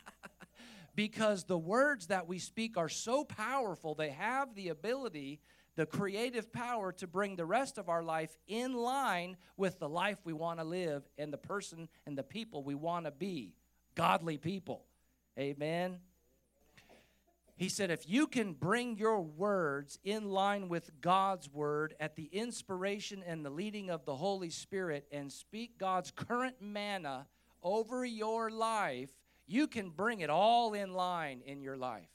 because 0.95 1.43
the 1.43 1.58
words 1.58 2.08
that 2.08 2.28
we 2.28 2.39
speak 2.39 2.78
are 2.78 2.89
so 2.89 3.23
powerful, 3.23 3.95
they 3.95 4.10
have 4.10 4.56
the 4.56 4.69
ability, 4.69 5.39
the 5.75 5.86
creative 5.86 6.52
power 6.52 6.91
to 6.93 7.08
bring 7.08 7.36
the 7.36 7.45
rest 7.45 7.78
of 7.78 7.89
our 7.89 8.04
life 8.04 8.38
in 8.47 8.73
line 8.73 9.38
with 9.58 9.80
the 9.80 9.89
life 9.89 10.17
we 10.23 10.34
want 10.34 10.60
to 10.60 10.65
live 10.65 11.04
and 11.17 11.32
the 11.32 11.38
person 11.38 11.88
and 12.06 12.17
the 12.17 12.23
people 12.23 12.63
we 12.63 12.75
want 12.75 13.06
to 13.06 13.12
be. 13.12 13.54
Godly 13.95 14.38
people. 14.38 14.86
Amen. 15.38 15.99
He 17.60 17.67
said, 17.67 17.91
if 17.91 18.08
you 18.08 18.25
can 18.28 18.54
bring 18.54 18.97
your 18.97 19.19
words 19.19 19.99
in 20.06 20.30
line 20.30 20.69
with 20.69 21.02
God's 21.02 21.49
word 21.49 21.93
at 21.99 22.15
the 22.15 22.30
inspiration 22.32 23.21
and 23.28 23.43
the 23.43 23.49
leading 23.49 23.89
of 23.89 24.06
the 24.06 24.15
Holy 24.15 24.49
Spirit 24.49 25.06
and 25.12 25.30
speak 25.30 25.78
God's 25.78 26.10
current 26.10 26.56
manna 26.62 27.28
over 27.62 28.06
your 28.06 28.49
life, 28.49 29.10
you 29.49 29.67
can 29.67 29.89
bring 29.89 30.21
it 30.21 30.29
all 30.29 30.73
in 30.73 30.93
line 30.93 31.41
in 31.43 31.62
your 31.62 31.75
life. 31.75 32.07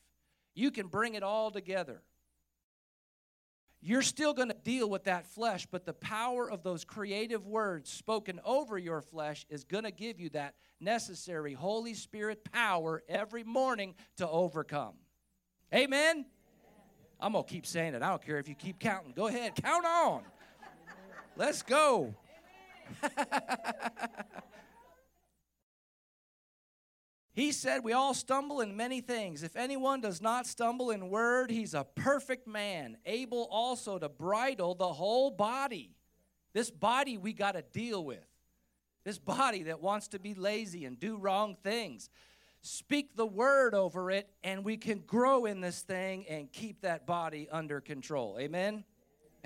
You 0.54 0.70
can 0.70 0.86
bring 0.86 1.14
it 1.14 1.24
all 1.24 1.50
together. 1.50 2.00
You're 3.80 4.02
still 4.02 4.32
going 4.32 4.48
to 4.48 4.56
deal 4.62 4.88
with 4.88 5.04
that 5.04 5.26
flesh, 5.26 5.66
but 5.70 5.84
the 5.84 5.92
power 5.92 6.48
of 6.48 6.62
those 6.62 6.84
creative 6.84 7.44
words 7.44 7.90
spoken 7.90 8.40
over 8.44 8.78
your 8.78 9.02
flesh 9.02 9.44
is 9.50 9.64
going 9.64 9.84
to 9.84 9.90
give 9.90 10.20
you 10.20 10.30
that 10.30 10.54
necessary 10.80 11.52
Holy 11.52 11.92
Spirit 11.92 12.50
power 12.50 13.02
every 13.08 13.42
morning 13.42 13.94
to 14.18 14.28
overcome. 14.28 14.94
Amen? 15.74 16.24
I'm 17.20 17.32
going 17.32 17.44
to 17.44 17.50
keep 17.50 17.66
saying 17.66 17.94
it. 17.94 18.02
I 18.02 18.10
don't 18.10 18.24
care 18.24 18.38
if 18.38 18.48
you 18.48 18.54
keep 18.54 18.78
counting. 18.78 19.12
Go 19.12 19.26
ahead, 19.26 19.56
count 19.56 19.84
on. 19.84 20.22
Let's 21.36 21.62
go. 21.62 22.14
He 27.34 27.50
said, 27.50 27.82
We 27.82 27.92
all 27.92 28.14
stumble 28.14 28.60
in 28.60 28.76
many 28.76 29.00
things. 29.00 29.42
If 29.42 29.56
anyone 29.56 30.00
does 30.00 30.22
not 30.22 30.46
stumble 30.46 30.90
in 30.90 31.10
word, 31.10 31.50
he's 31.50 31.74
a 31.74 31.84
perfect 31.84 32.46
man, 32.46 32.96
able 33.04 33.48
also 33.50 33.98
to 33.98 34.08
bridle 34.08 34.76
the 34.76 34.92
whole 34.92 35.32
body. 35.32 35.96
This 36.52 36.70
body 36.70 37.18
we 37.18 37.32
got 37.32 37.52
to 37.52 37.62
deal 37.62 38.04
with. 38.04 38.24
This 39.04 39.18
body 39.18 39.64
that 39.64 39.82
wants 39.82 40.08
to 40.08 40.20
be 40.20 40.34
lazy 40.34 40.84
and 40.84 40.98
do 40.98 41.16
wrong 41.16 41.56
things. 41.62 42.08
Speak 42.62 43.16
the 43.16 43.26
word 43.26 43.74
over 43.74 44.10
it, 44.10 44.30
and 44.42 44.64
we 44.64 44.76
can 44.76 45.00
grow 45.00 45.44
in 45.44 45.60
this 45.60 45.82
thing 45.82 46.24
and 46.28 46.50
keep 46.50 46.80
that 46.82 47.04
body 47.04 47.48
under 47.50 47.80
control. 47.80 48.38
Amen? 48.40 48.84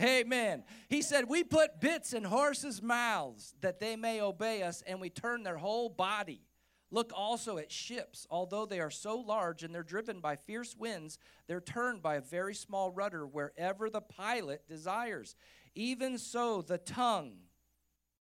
Amen. 0.01 0.63
He 0.89 1.03
said, 1.03 1.29
We 1.29 1.43
put 1.43 1.81
bits 1.81 2.13
in 2.13 2.23
horses' 2.23 2.83
mouths 2.83 3.55
that 3.63 3.81
they 3.81 3.97
may 3.97 4.21
obey 4.21 4.63
us, 4.63 4.85
and 4.87 5.01
we 5.01 5.11
turn 5.11 5.43
their 5.43 5.57
whole 5.57 5.89
body. 5.89 6.43
Look 6.91 7.13
also 7.15 7.59
at 7.59 7.71
ships. 7.71 8.27
Although 8.31 8.67
they 8.67 8.81
are 8.81 8.91
so 8.91 9.19
large 9.19 9.63
and 9.63 9.75
they're 9.75 9.83
driven 9.83 10.21
by 10.21 10.37
fierce 10.37 10.77
winds, 10.77 11.19
they're 11.47 11.61
turned 11.61 12.03
by 12.03 12.17
a 12.17 12.21
very 12.21 12.55
small 12.55 12.91
rudder 12.91 13.27
wherever 13.27 13.91
the 13.91 14.01
pilot 14.01 14.67
desires. 14.69 15.37
Even 15.75 16.19
so, 16.19 16.63
the 16.63 16.79
tongue, 16.79 17.35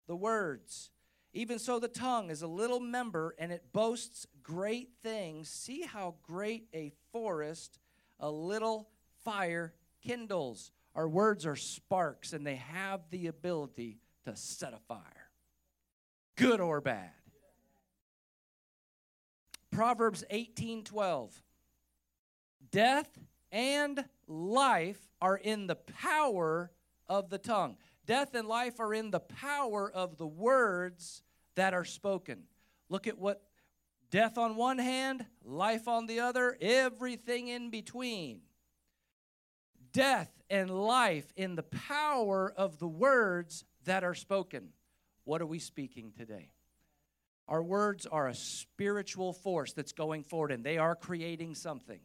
the 0.07 0.17
words, 0.17 0.91
even 1.33 1.59
so, 1.59 1.81
the 1.81 1.89
tongue 1.89 2.31
is 2.31 2.43
a 2.43 2.47
little 2.47 2.79
member 2.79 3.35
and 3.41 3.51
it 3.51 3.73
boasts 3.73 4.25
great 4.43 4.91
things. 5.03 5.49
See 5.49 5.83
how 5.83 6.15
great 6.23 6.69
a 6.73 6.93
forest 7.13 7.81
a 8.21 8.31
little 8.31 8.89
fire 9.25 9.75
kindles. 10.01 10.71
Our 10.95 11.09
words 11.09 11.45
are 11.45 11.57
sparks, 11.57 12.33
and 12.33 12.47
they 12.47 12.55
have 12.55 13.01
the 13.11 13.27
ability 13.27 13.99
to 14.25 14.37
set 14.37 14.73
a 14.73 14.79
fire, 14.87 15.31
good 16.37 16.61
or 16.61 16.81
bad. 16.81 17.11
Proverbs 19.75 20.23
18 20.31 20.85
12. 20.85 21.43
Death 22.71 23.19
and 23.51 24.05
life 24.29 25.11
are 25.21 25.37
in 25.37 25.67
the 25.67 25.75
power 25.75 26.71
of 27.09 27.29
the 27.29 27.39
tongue. 27.39 27.77
Death 28.07 28.35
and 28.35 28.47
life 28.47 28.79
are 28.79 28.95
in 28.95 29.11
the 29.11 29.21
power 29.21 29.91
of 29.91 30.17
the 30.17 30.27
words 30.27 31.23
that 31.57 31.75
are 31.75 31.85
spoken. 31.85 32.45
Look 32.89 33.07
at 33.09 33.19
what 33.19 33.43
death 34.11 34.39
on 34.39 34.55
one 34.55 34.79
hand, 34.79 35.27
life 35.45 35.89
on 35.89 36.07
the 36.07 36.21
other, 36.21 36.57
everything 36.61 37.49
in 37.49 37.71
between. 37.71 38.43
Death 39.93 40.31
and 40.49 40.71
life 40.71 41.33
in 41.37 41.57
the 41.57 41.63
power 41.65 42.53
of 42.57 42.79
the 42.79 42.89
words 42.89 43.65
that 43.85 44.05
are 44.05 44.15
spoken. 44.15 44.69
What 45.25 45.41
are 45.43 45.47
we 45.47 45.59
speaking 45.59 46.13
today? 46.17 46.54
Our 47.47 47.63
words 47.63 48.07
are 48.07 48.29
a 48.29 48.35
spiritual 48.35 49.33
force 49.33 49.73
that's 49.73 49.93
going 49.93 50.25
forward 50.25 50.53
and 50.53 50.65
they 50.65 50.79
are 50.79 50.95
creating 50.95 51.55
something. 51.55 52.01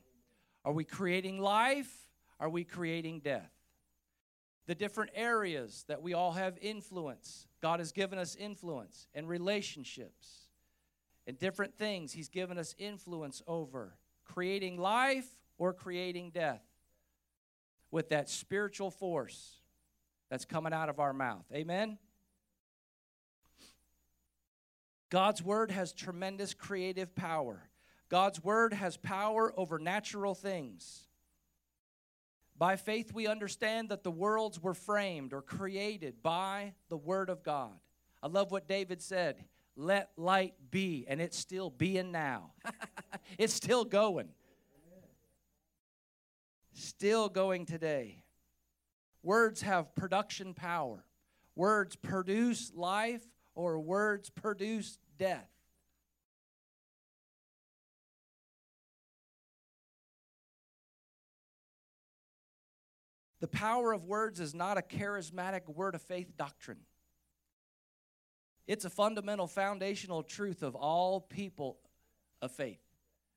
Are 0.65 0.73
we 0.73 0.83
creating 0.83 1.39
life? 1.39 1.91
Are 2.39 2.49
we 2.49 2.63
creating 2.63 3.21
death? 3.21 3.51
The 4.67 4.75
different 4.75 5.11
areas 5.15 5.85
that 5.87 6.01
we 6.01 6.13
all 6.13 6.33
have 6.33 6.57
influence. 6.61 7.47
God 7.61 7.79
has 7.79 7.91
given 7.91 8.19
us 8.19 8.35
influence 8.35 9.07
and 9.13 9.27
relationships 9.27 10.49
and 11.25 11.37
different 11.39 11.75
things 11.75 12.11
He's 12.11 12.29
given 12.29 12.57
us 12.57 12.75
influence 12.77 13.41
over. 13.47 13.95
Creating 14.25 14.77
life 14.77 15.27
or 15.57 15.73
creating 15.73 16.31
death 16.31 16.63
with 17.91 18.09
that 18.09 18.29
spiritual 18.29 18.91
force 18.91 19.61
that's 20.29 20.45
coming 20.45 20.73
out 20.73 20.89
of 20.89 20.99
our 20.99 21.13
mouth. 21.13 21.45
Amen? 21.53 21.97
God's 25.09 25.41
word 25.41 25.71
has 25.71 25.91
tremendous 25.91 26.53
creative 26.53 27.15
power. 27.15 27.69
God's 28.09 28.43
word 28.43 28.73
has 28.73 28.97
power 28.97 29.53
over 29.57 29.79
natural 29.79 30.35
things. 30.35 31.07
By 32.57 32.75
faith, 32.75 33.13
we 33.13 33.25
understand 33.27 33.89
that 33.89 34.03
the 34.03 34.11
worlds 34.11 34.61
were 34.61 34.73
framed 34.73 35.33
or 35.33 35.41
created 35.41 36.21
by 36.21 36.73
the 36.89 36.97
word 36.97 37.29
of 37.29 37.43
God. 37.43 37.79
I 38.21 38.27
love 38.27 38.51
what 38.51 38.67
David 38.67 39.01
said 39.01 39.45
let 39.75 40.09
light 40.17 40.55
be, 40.69 41.05
and 41.07 41.21
it's 41.21 41.37
still 41.37 41.69
being 41.69 42.11
now. 42.11 42.51
it's 43.37 43.53
still 43.53 43.85
going. 43.85 44.27
Still 46.73 47.29
going 47.29 47.65
today. 47.65 48.23
Words 49.23 49.61
have 49.61 49.95
production 49.95 50.53
power. 50.53 51.05
Words 51.55 51.95
produce 51.95 52.73
life 52.75 53.25
or 53.59 53.77
words 53.77 54.29
produce 54.29 54.97
death. 55.17 55.49
The 63.41 63.49
power 63.49 63.91
of 63.91 64.05
words 64.05 64.39
is 64.39 64.55
not 64.55 64.77
a 64.77 64.81
charismatic 64.81 65.67
word 65.67 65.93
of 65.93 66.01
faith 66.01 66.37
doctrine. 66.37 66.79
It's 68.65 68.85
a 68.85 68.89
fundamental 68.89 69.47
foundational 69.47 70.23
truth 70.23 70.63
of 70.63 70.75
all 70.75 71.19
people 71.19 71.79
of 72.41 72.53
faith, 72.53 72.79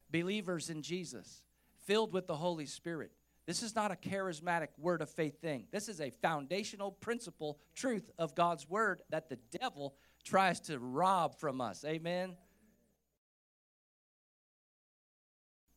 believers 0.09 0.71
in 0.71 0.83
Jesus, 0.83 1.43
filled 1.85 2.13
with 2.13 2.29
the 2.29 2.37
Holy 2.37 2.67
Spirit. 2.67 3.11
This 3.45 3.65
is 3.65 3.75
not 3.75 3.91
a 3.91 3.97
charismatic 3.97 4.69
word 4.79 5.03
of 5.03 5.11
faith 5.11 5.41
thing. 5.41 5.67
This 5.73 5.89
is 5.89 6.01
a 6.01 6.11
foundational 6.11 6.93
principle 6.93 7.59
truth 7.75 8.09
of 8.19 8.37
God's 8.37 8.69
word 8.69 9.03
that 9.11 9.29
the 9.29 9.39
devil 9.59 9.97
tries 10.25 10.61
to 10.61 10.79
rob 10.79 11.35
from 11.37 11.61
us. 11.61 11.85
Amen. 11.85 12.37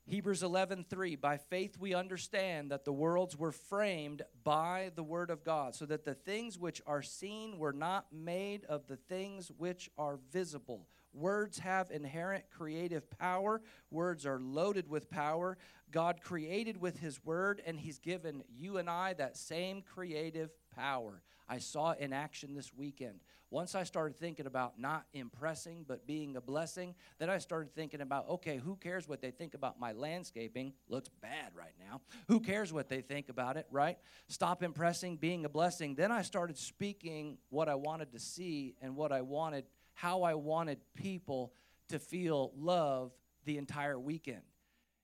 Hebrews 0.08 0.44
11:3 0.44 1.16
By 1.20 1.38
faith 1.38 1.80
we 1.80 1.96
understand 1.96 2.70
that 2.70 2.86
the 2.86 2.94
worlds 2.94 3.36
were 3.36 3.52
framed 3.52 4.22
by 4.44 4.92
the 4.94 5.04
word 5.04 5.32
of 5.32 5.44
God 5.44 5.74
so 5.74 5.88
that 5.88 6.06
the 6.06 6.14
things 6.14 6.60
which 6.60 6.80
are 6.86 7.02
seen 7.02 7.58
were 7.58 7.74
not 7.74 8.14
made 8.14 8.66
of 8.66 8.86
the 8.86 8.98
things 8.98 9.52
which 9.58 9.90
are 9.98 10.20
visible. 10.32 10.88
Words 11.12 11.58
have 11.60 11.90
inherent 11.90 12.52
creative 12.52 13.10
power. 13.18 13.62
Words 13.90 14.28
are 14.28 14.40
loaded 14.40 14.88
with 14.88 15.10
power. 15.10 15.58
God 15.90 16.22
created 16.22 16.78
with 16.78 17.00
his 17.00 17.24
word 17.26 17.62
and 17.66 17.80
he's 17.80 17.98
given 17.98 18.44
you 18.48 18.78
and 18.78 18.90
I 18.90 19.14
that 19.14 19.38
same 19.38 19.82
creative 19.82 20.52
power. 20.76 21.24
I 21.48 21.58
saw 21.58 21.94
in 21.94 22.14
action 22.14 22.54
this 22.54 22.74
weekend. 22.74 23.22
Once 23.56 23.74
I 23.74 23.86
started 23.86 24.18
thinking 24.18 24.48
about 24.48 24.78
not 24.78 25.06
impressing, 25.14 25.86
but 25.88 26.06
being 26.06 26.36
a 26.36 26.42
blessing, 26.42 26.94
then 27.20 27.30
I 27.30 27.38
started 27.38 27.74
thinking 27.74 28.02
about, 28.02 28.28
okay, 28.28 28.58
who 28.58 28.76
cares 28.76 29.08
what 29.08 29.22
they 29.22 29.32
think 29.32 29.54
about 29.54 29.80
my 29.80 29.94
landscaping? 29.94 30.74
Looks 30.90 31.08
bad 31.22 31.54
right 31.58 31.72
now. 31.80 32.02
Who 32.28 32.42
cares 32.42 32.74
what 32.74 32.90
they 32.90 33.00
think 33.00 33.30
about 33.30 33.56
it, 33.56 33.66
right? 33.72 33.98
Stop 34.28 34.62
impressing, 34.62 35.16
being 35.16 35.46
a 35.46 35.50
blessing. 35.50 35.96
Then 35.96 36.12
I 36.12 36.22
started 36.22 36.58
speaking 36.58 37.38
what 37.48 37.70
I 37.70 37.76
wanted 37.76 38.12
to 38.12 38.20
see 38.20 38.76
and 38.82 38.94
what 38.98 39.14
I 39.14 39.22
wanted, 39.22 39.64
how 39.94 40.24
I 40.24 40.34
wanted 40.34 40.80
people 40.94 41.54
to 41.88 41.98
feel 41.98 42.52
love 42.58 43.14
the 43.46 43.58
entire 43.58 43.98
weekend. 43.98 44.42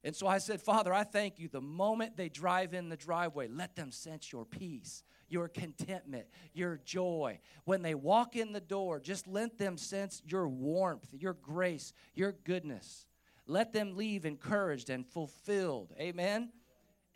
And 0.04 0.14
so 0.14 0.28
I 0.28 0.40
said, 0.40 0.62
Father, 0.62 0.94
I 0.94 1.06
thank 1.06 1.40
you. 1.40 1.48
The 1.48 1.62
moment 1.62 2.18
they 2.18 2.28
drive 2.28 2.74
in 2.74 2.90
the 2.90 2.98
driveway, 2.98 3.48
let 3.48 3.78
them 3.78 3.92
sense 3.92 4.30
your 4.30 4.44
peace 4.44 5.04
your 5.32 5.48
contentment, 5.48 6.26
your 6.54 6.80
joy. 6.86 7.40
When 7.66 7.82
they 7.82 7.96
walk 7.96 8.36
in 8.36 8.52
the 8.52 8.60
door, 8.60 9.00
just 9.00 9.28
let 9.28 9.58
them 9.58 9.78
sense 9.78 10.22
your 10.26 10.48
warmth, 10.48 11.08
your 11.12 11.34
grace, 11.34 11.94
your 12.14 12.34
goodness. 12.44 13.06
Let 13.48 13.74
them 13.74 13.96
leave 13.96 14.26
encouraged 14.26 14.90
and 14.90 15.06
fulfilled. 15.06 15.94
Amen? 16.00 16.52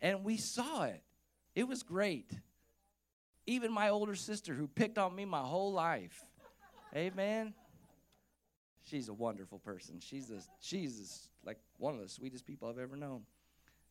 And 0.00 0.24
we 0.24 0.36
saw 0.36 0.84
it. 0.84 1.02
It 1.54 1.68
was 1.68 1.82
great. 1.82 2.30
Even 3.46 3.72
my 3.72 3.90
older 3.90 4.14
sister, 4.14 4.52
who 4.54 4.66
picked 4.66 4.98
on 4.98 5.14
me 5.14 5.24
my 5.24 5.40
whole 5.40 5.72
life. 5.72 6.24
Amen. 6.94 7.54
She's 8.84 9.08
a 9.08 9.14
wonderful 9.14 9.58
person. 9.58 10.00
She's 10.00 10.30
a, 10.30 10.40
she's 10.60 11.28
like 11.44 11.58
one 11.78 11.94
of 11.94 12.00
the 12.00 12.08
sweetest 12.08 12.46
people 12.46 12.68
I've 12.68 12.78
ever 12.78 12.96
known. 12.96 13.22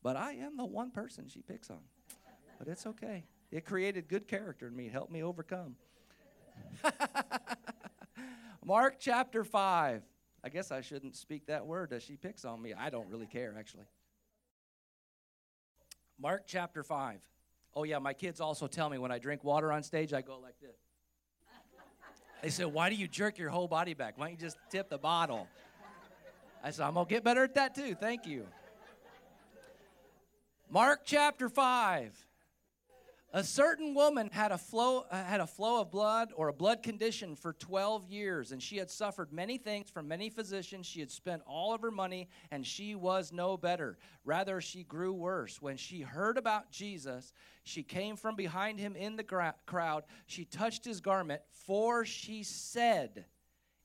But 0.03 0.15
I 0.15 0.33
am 0.33 0.57
the 0.57 0.65
one 0.65 0.91
person 0.91 1.27
she 1.27 1.41
picks 1.41 1.69
on. 1.69 1.79
But 2.59 2.67
it's 2.67 2.85
okay. 2.85 3.23
It 3.55 3.63
created 3.63 4.09
good 4.09 4.27
character 4.27 4.67
in 4.67 4.75
me, 4.75 4.89
helped 4.89 5.13
me 5.13 5.23
overcome. 5.23 5.77
Mark 8.65 8.95
chapter 8.99 9.45
5. 9.45 10.01
I 10.43 10.49
guess 10.49 10.73
I 10.73 10.81
shouldn't 10.81 11.15
speak 11.15 11.45
that 11.45 11.65
word 11.65 11.93
as 11.93 12.03
she 12.03 12.17
picks 12.17 12.43
on 12.43 12.61
me. 12.61 12.73
I 12.73 12.89
don't 12.89 13.07
really 13.07 13.27
care, 13.27 13.55
actually. 13.57 13.85
Mark 16.19 16.43
chapter 16.45 16.83
5. 16.83 17.21
Oh, 17.75 17.83
yeah, 17.83 17.97
my 17.99 18.11
kids 18.11 18.41
also 18.41 18.67
tell 18.67 18.89
me 18.89 18.97
when 18.97 19.13
I 19.13 19.19
drink 19.19 19.45
water 19.45 19.71
on 19.71 19.83
stage, 19.83 20.11
I 20.11 20.19
go 20.19 20.37
like 20.37 20.59
this. 20.59 20.75
They 22.43 22.49
said, 22.49 22.65
Why 22.65 22.89
do 22.89 22.95
you 22.97 23.07
jerk 23.07 23.37
your 23.37 23.51
whole 23.51 23.69
body 23.69 23.93
back? 23.93 24.17
Why 24.17 24.25
don't 24.25 24.33
you 24.33 24.45
just 24.45 24.57
tip 24.69 24.89
the 24.89 24.97
bottle? 24.97 25.47
I 26.61 26.71
said, 26.71 26.85
I'm 26.85 26.95
going 26.95 27.05
to 27.05 27.09
get 27.09 27.23
better 27.23 27.45
at 27.45 27.55
that 27.55 27.73
too. 27.73 27.95
Thank 27.95 28.27
you. 28.27 28.47
Mark 30.69 31.03
chapter 31.05 31.47
5. 31.47 32.24
A 33.35 33.43
certain 33.43 33.93
woman 33.93 34.29
had 34.31 34.53
a 34.53 34.57
flow 34.57 35.05
uh, 35.11 35.23
had 35.25 35.41
a 35.41 35.45
flow 35.45 35.81
of 35.81 35.91
blood 35.91 36.31
or 36.37 36.47
a 36.47 36.53
blood 36.53 36.81
condition 36.81 37.35
for 37.35 37.51
12 37.51 38.07
years 38.07 38.53
and 38.53 38.63
she 38.63 38.77
had 38.77 38.89
suffered 38.89 39.33
many 39.33 39.57
things 39.57 39.89
from 39.89 40.07
many 40.07 40.29
physicians. 40.29 40.85
She 40.85 41.01
had 41.01 41.11
spent 41.11 41.41
all 41.45 41.73
of 41.73 41.81
her 41.81 41.91
money 41.91 42.29
and 42.49 42.65
she 42.65 42.95
was 42.95 43.33
no 43.33 43.57
better. 43.57 43.97
Rather 44.23 44.61
she 44.61 44.85
grew 44.85 45.11
worse. 45.11 45.61
When 45.61 45.75
she 45.75 45.99
heard 45.99 46.37
about 46.37 46.71
Jesus, 46.71 47.33
she 47.65 47.83
came 47.83 48.15
from 48.15 48.37
behind 48.37 48.79
him 48.79 48.95
in 48.95 49.17
the 49.17 49.23
gra- 49.23 49.55
crowd. 49.65 50.05
She 50.27 50.45
touched 50.45 50.85
his 50.85 51.01
garment, 51.01 51.41
for 51.49 52.05
she 52.05 52.41
said, 52.41 53.25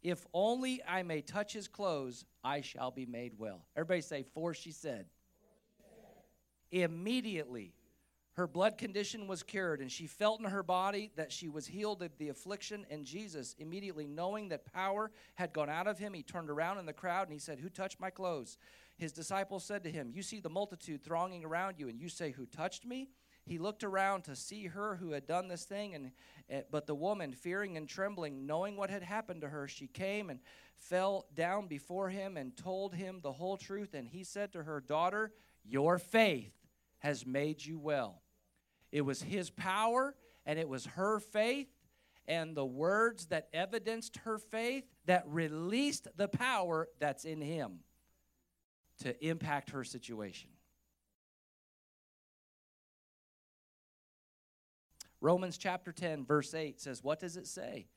"If 0.01 0.29
only 0.33 0.81
I 0.87 1.03
may 1.03 1.23
touch 1.23 1.53
his 1.53 1.67
clothes, 1.67 2.25
I 2.45 2.61
shall 2.61 2.93
be 2.93 3.05
made 3.05 3.37
well." 3.37 3.67
Everybody 3.75 4.03
say, 4.03 4.23
"For 4.23 4.55
she 4.55 4.71
said." 4.71 5.07
Immediately 6.71 7.75
her 8.35 8.47
blood 8.47 8.79
condition 8.79 9.27
was 9.27 9.43
cured, 9.43 9.81
and 9.81 9.91
she 9.91 10.07
felt 10.07 10.41
in 10.41 10.47
her 10.47 10.63
body 10.63 11.11
that 11.17 11.33
she 11.33 11.49
was 11.49 11.67
healed 11.67 12.03
of 12.03 12.17
the 12.17 12.29
affliction. 12.29 12.87
And 12.89 13.05
Jesus, 13.05 13.57
immediately 13.59 14.07
knowing 14.07 14.49
that 14.51 14.73
power 14.73 15.11
had 15.35 15.53
gone 15.53 15.69
out 15.69 15.89
of 15.89 15.99
him, 15.99 16.15
he 16.15 16.23
turned 16.23 16.49
around 16.49 16.79
in 16.79 16.87
the 16.87 16.93
crowd 16.93 17.25
and 17.25 17.33
he 17.33 17.41
said, 17.41 17.59
Who 17.59 17.69
touched 17.69 17.99
my 17.99 18.11
clothes? 18.11 18.57
His 18.97 19.13
disciples 19.13 19.65
said 19.65 19.83
to 19.85 19.91
him, 19.91 20.11
You 20.15 20.23
see 20.23 20.41
the 20.41 20.49
multitude 20.49 21.03
thronging 21.03 21.45
around 21.45 21.79
you, 21.79 21.89
and 21.89 21.99
you 21.99 22.09
say, 22.09 22.31
Who 22.31 22.47
touched 22.47 22.87
me? 22.87 23.09
He 23.45 23.59
looked 23.59 23.83
around 23.83 24.23
to 24.25 24.37
see 24.37 24.67
her 24.67 24.95
who 24.97 25.11
had 25.11 25.27
done 25.27 25.49
this 25.49 25.65
thing, 25.65 25.95
and 25.95 26.13
uh, 26.53 26.61
but 26.71 26.87
the 26.87 26.95
woman, 26.95 27.33
fearing 27.33 27.77
and 27.77 27.89
trembling, 27.89 28.47
knowing 28.47 28.77
what 28.77 28.91
had 28.91 29.03
happened 29.03 29.41
to 29.41 29.49
her, 29.49 29.67
she 29.67 29.87
came 29.87 30.31
and 30.31 30.39
fell 30.77 31.27
down 31.35 31.67
before 31.67 32.11
him 32.11 32.37
and 32.37 32.57
told 32.57 32.95
him 32.95 33.21
the 33.23 33.33
whole 33.33 33.57
truth. 33.57 33.95
And 33.95 34.07
he 34.07 34.23
said 34.23 34.53
to 34.53 34.63
her, 34.63 34.81
Daughter, 34.81 35.33
your 35.65 35.99
faith 35.99 36.60
has 37.01 37.27
made 37.27 37.65
you 37.65 37.79
well. 37.79 38.23
It 38.93 39.03
was 39.03 39.23
his 39.23 39.51
power 39.51 40.15
and 40.47 40.59
it 40.59 40.69
was 40.69 40.87
her 40.87 41.19
faith 41.19 41.69
and 42.27 42.57
the 42.57 42.65
words 42.65 43.27
that 43.27 43.49
evidenced 43.53 44.19
her 44.19 44.39
faith 44.39 44.85
that 45.07 45.25
released 45.27 46.09
the 46.17 46.29
power 46.29 46.89
that's 46.99 47.25
in 47.25 47.41
him 47.41 47.81
to 49.01 49.27
impact 49.27 49.71
her 49.71 49.85
situation. 49.85 50.51
Romans 55.21 55.59
chapter 55.59 55.93
10, 55.93 56.25
verse 56.25 56.55
8 56.55 56.81
says, 56.81 57.03
What 57.03 57.21
does 57.21 57.37
it 57.37 57.47
say? 57.47 57.89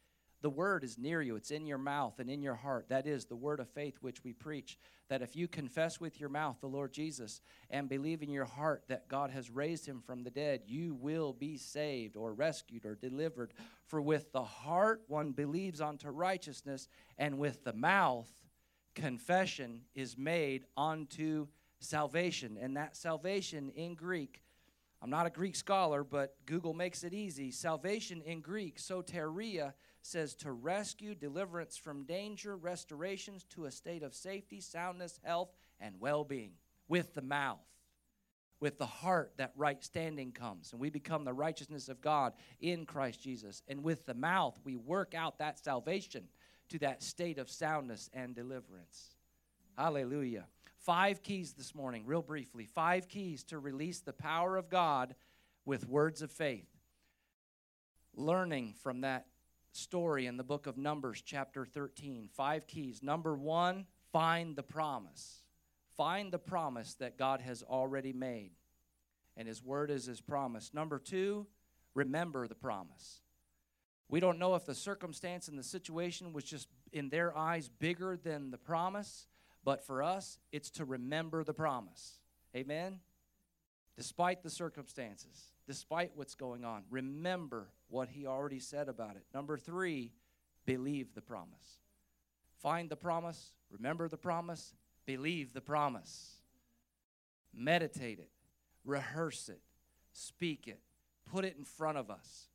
The 0.44 0.50
word 0.50 0.84
is 0.84 0.98
near 0.98 1.22
you, 1.22 1.38
it's 1.38 1.52
in 1.52 1.66
your 1.66 1.78
mouth 1.78 2.20
and 2.20 2.30
in 2.30 2.42
your 2.44 2.56
heart. 2.56 2.90
That 2.90 3.08
is 3.08 3.24
the 3.24 3.36
word 3.36 3.62
of 3.62 3.70
faith 3.70 3.96
which 4.02 4.26
we 4.26 4.34
preach. 4.34 4.78
That 5.08 5.22
if 5.22 5.38
you 5.38 5.48
confess 5.48 6.02
with 6.02 6.20
your 6.20 6.28
mouth 6.28 6.58
the 6.60 6.68
Lord 6.68 6.92
Jesus 6.92 7.40
and 7.70 7.88
believe 7.88 8.22
in 8.22 8.30
your 8.30 8.44
heart 8.44 8.84
that 8.90 9.08
God 9.08 9.32
has 9.32 9.50
raised 9.50 9.86
him 9.86 10.02
from 10.06 10.22
the 10.22 10.30
dead, 10.30 10.64
you 10.66 10.96
will 10.96 11.32
be 11.32 11.56
saved 11.56 12.18
or 12.18 12.34
rescued 12.34 12.86
or 12.86 12.96
delivered. 12.96 13.54
For 13.88 14.02
with 14.02 14.34
the 14.34 14.44
heart 14.44 15.04
one 15.08 15.32
believes 15.32 15.80
unto 15.80 16.10
righteousness, 16.10 16.90
and 17.18 17.38
with 17.38 17.64
the 17.64 17.74
mouth 17.74 18.30
confession 18.96 19.84
is 19.96 20.18
made 20.18 20.66
unto 20.76 21.48
salvation. 21.80 22.58
And 22.60 22.76
that 22.76 22.98
salvation 22.98 23.70
in 23.78 23.96
Greek 23.96 24.44
I'm 25.04 25.10
not 25.10 25.26
a 25.26 25.30
Greek 25.30 25.58
scholar, 25.58 26.02
but 26.02 26.38
Google 26.46 26.74
makes 26.74 27.04
it 27.04 27.14
easy. 27.14 27.52
Salvation 27.52 28.22
in 28.22 28.40
Greek, 28.40 28.78
soteria, 28.78 29.74
says 30.04 30.36
to 30.36 30.52
rescue, 30.52 31.16
deliverance 31.16 31.78
from 31.78 32.04
danger, 32.04 32.56
restorations 32.56 33.46
to 33.46 33.66
a 33.66 33.72
state 33.72 34.04
of 34.04 34.14
safety, 34.14 34.60
soundness, 34.60 35.20
health, 35.24 35.50
and 35.80 35.96
well 36.00 36.24
being 36.24 36.52
with 36.88 37.14
the 37.16 37.22
mouth. 37.22 37.66
With 38.60 38.78
the 38.78 38.86
heart, 38.86 39.34
that 39.38 39.52
right 39.58 39.84
standing 39.84 40.32
comes, 40.32 40.72
and 40.72 40.80
we 40.80 40.90
become 40.90 41.26
the 41.26 41.34
righteousness 41.34 41.90
of 41.90 42.00
God 42.00 42.34
in 42.62 42.86
Christ 42.86 43.22
Jesus. 43.22 43.62
And 43.68 43.84
with 43.84 44.06
the 44.06 44.14
mouth, 44.14 44.58
we 44.64 44.78
work 44.78 45.14
out 45.14 45.40
that 45.40 45.60
salvation 45.60 46.30
to 46.70 46.80
that 46.80 47.04
state 47.04 47.40
of 47.40 47.50
soundness 47.50 48.10
and 48.14 48.34
deliverance. 48.34 49.16
Hallelujah. 49.78 50.46
Five 50.78 51.24
keys 51.24 51.54
this 51.54 51.76
morning, 51.76 52.06
real 52.06 52.22
briefly. 52.22 52.66
Five 52.66 53.08
keys 53.10 53.44
to 53.46 53.60
release 53.60 54.00
the 54.00 54.14
power 54.14 54.56
of 54.56 54.70
God 54.70 55.16
with 55.66 55.88
words 55.88 56.22
of 56.22 56.32
faith. 56.32 56.68
Learning 58.16 58.74
from 58.82 59.02
that 59.02 59.26
story 59.74 60.26
in 60.28 60.38
the 60.38 60.44
book 60.44 60.68
of 60.68 60.78
Numbers, 60.78 61.22
chapter 61.22 61.66
13. 61.66 62.30
Five 62.32 62.68
keys. 62.68 63.04
Number 63.04 63.36
one, 63.36 63.86
find 64.12 64.56
the 64.56 64.64
promise. 64.64 65.42
Find 65.98 66.32
the 66.32 66.40
promise 66.40 66.96
that 66.96 67.18
God 67.18 67.42
has 67.42 67.64
already 67.64 68.14
made, 68.14 68.52
and 69.38 69.48
His 69.48 69.64
word 69.64 69.92
is 69.92 70.06
His 70.06 70.22
promise. 70.22 70.74
Number 70.74 70.98
two, 70.98 71.46
remember 71.94 72.48
the 72.48 72.56
promise. 72.56 73.22
We 74.10 74.20
don't 74.20 74.40
know 74.40 74.56
if 74.56 74.66
the 74.66 74.76
circumstance 74.76 75.48
and 75.48 75.58
the 75.58 75.64
situation 75.64 76.34
was 76.34 76.44
just 76.44 76.68
in 76.92 77.10
their 77.10 77.36
eyes 77.38 77.70
bigger 77.70 78.18
than 78.18 78.52
the 78.52 78.58
promise, 78.58 79.28
but 79.64 79.86
for 79.86 80.04
us, 80.04 80.40
it's 80.52 80.70
to 80.72 80.86
remember 80.86 81.44
the 81.44 81.54
promise. 81.54 82.20
Amen? 82.56 83.00
Despite 83.96 84.44
the 84.44 84.50
circumstances, 84.50 85.53
despite 85.68 86.12
what's 86.16 86.36
going 86.36 86.66
on, 86.66 86.84
remember 86.90 87.70
what 87.90 88.10
he 88.10 88.26
already 88.26 88.60
said 88.60 88.90
about 88.90 89.16
it. 89.16 89.24
Number 89.34 89.58
three, 89.58 90.12
believe 90.66 91.14
the 91.14 91.22
promise. 91.22 91.80
Find 92.62 92.90
the 92.90 92.96
promise, 92.96 93.52
remember 93.70 94.08
the 94.08 94.18
promise, 94.18 94.74
believe 95.06 95.54
the 95.54 95.62
promise. 95.62 96.36
Meditate 97.54 98.20
it, 98.20 98.30
rehearse 98.84 99.50
it, 99.50 99.62
speak 100.12 100.68
it, 100.68 100.80
put 101.32 101.46
it 101.46 101.56
in 101.58 101.66
front 101.66 101.98
of 101.98 102.10
us. 102.10 102.48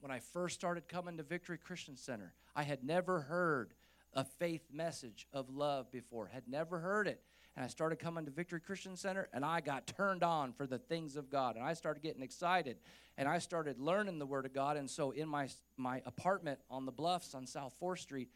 When 0.00 0.10
I 0.10 0.18
first 0.18 0.56
started 0.56 0.88
coming 0.88 1.16
to 1.16 1.22
Victory 1.22 1.58
Christian 1.58 1.96
Center, 1.96 2.34
I 2.54 2.64
had 2.64 2.82
never 2.82 3.20
heard 3.20 3.74
a 4.12 4.24
faith 4.24 4.66
message 4.72 5.26
of 5.32 5.48
love 5.48 5.90
before, 5.90 6.26
had 6.26 6.48
never 6.48 6.80
heard 6.80 7.06
it. 7.06 7.22
And 7.56 7.64
I 7.64 7.68
started 7.68 7.96
coming 7.98 8.24
to 8.24 8.30
Victory 8.30 8.60
Christian 8.60 8.96
Center 8.96 9.28
and 9.32 9.44
I 9.44 9.60
got 9.60 9.86
turned 9.86 10.22
on 10.22 10.52
for 10.52 10.66
the 10.66 10.78
things 10.78 11.16
of 11.16 11.28
God. 11.28 11.56
And 11.56 11.64
I 11.64 11.74
started 11.74 12.02
getting 12.02 12.22
excited 12.22 12.78
and 13.18 13.28
I 13.28 13.38
started 13.38 13.78
learning 13.78 14.18
the 14.18 14.26
Word 14.26 14.46
of 14.46 14.54
God. 14.54 14.76
And 14.78 14.88
so 14.88 15.10
in 15.10 15.28
my, 15.28 15.48
my 15.76 16.00
apartment 16.06 16.60
on 16.70 16.86
the 16.86 16.92
bluffs 16.92 17.34
on 17.34 17.46
South 17.46 17.74
4th 17.80 17.98
Street, 17.98 18.30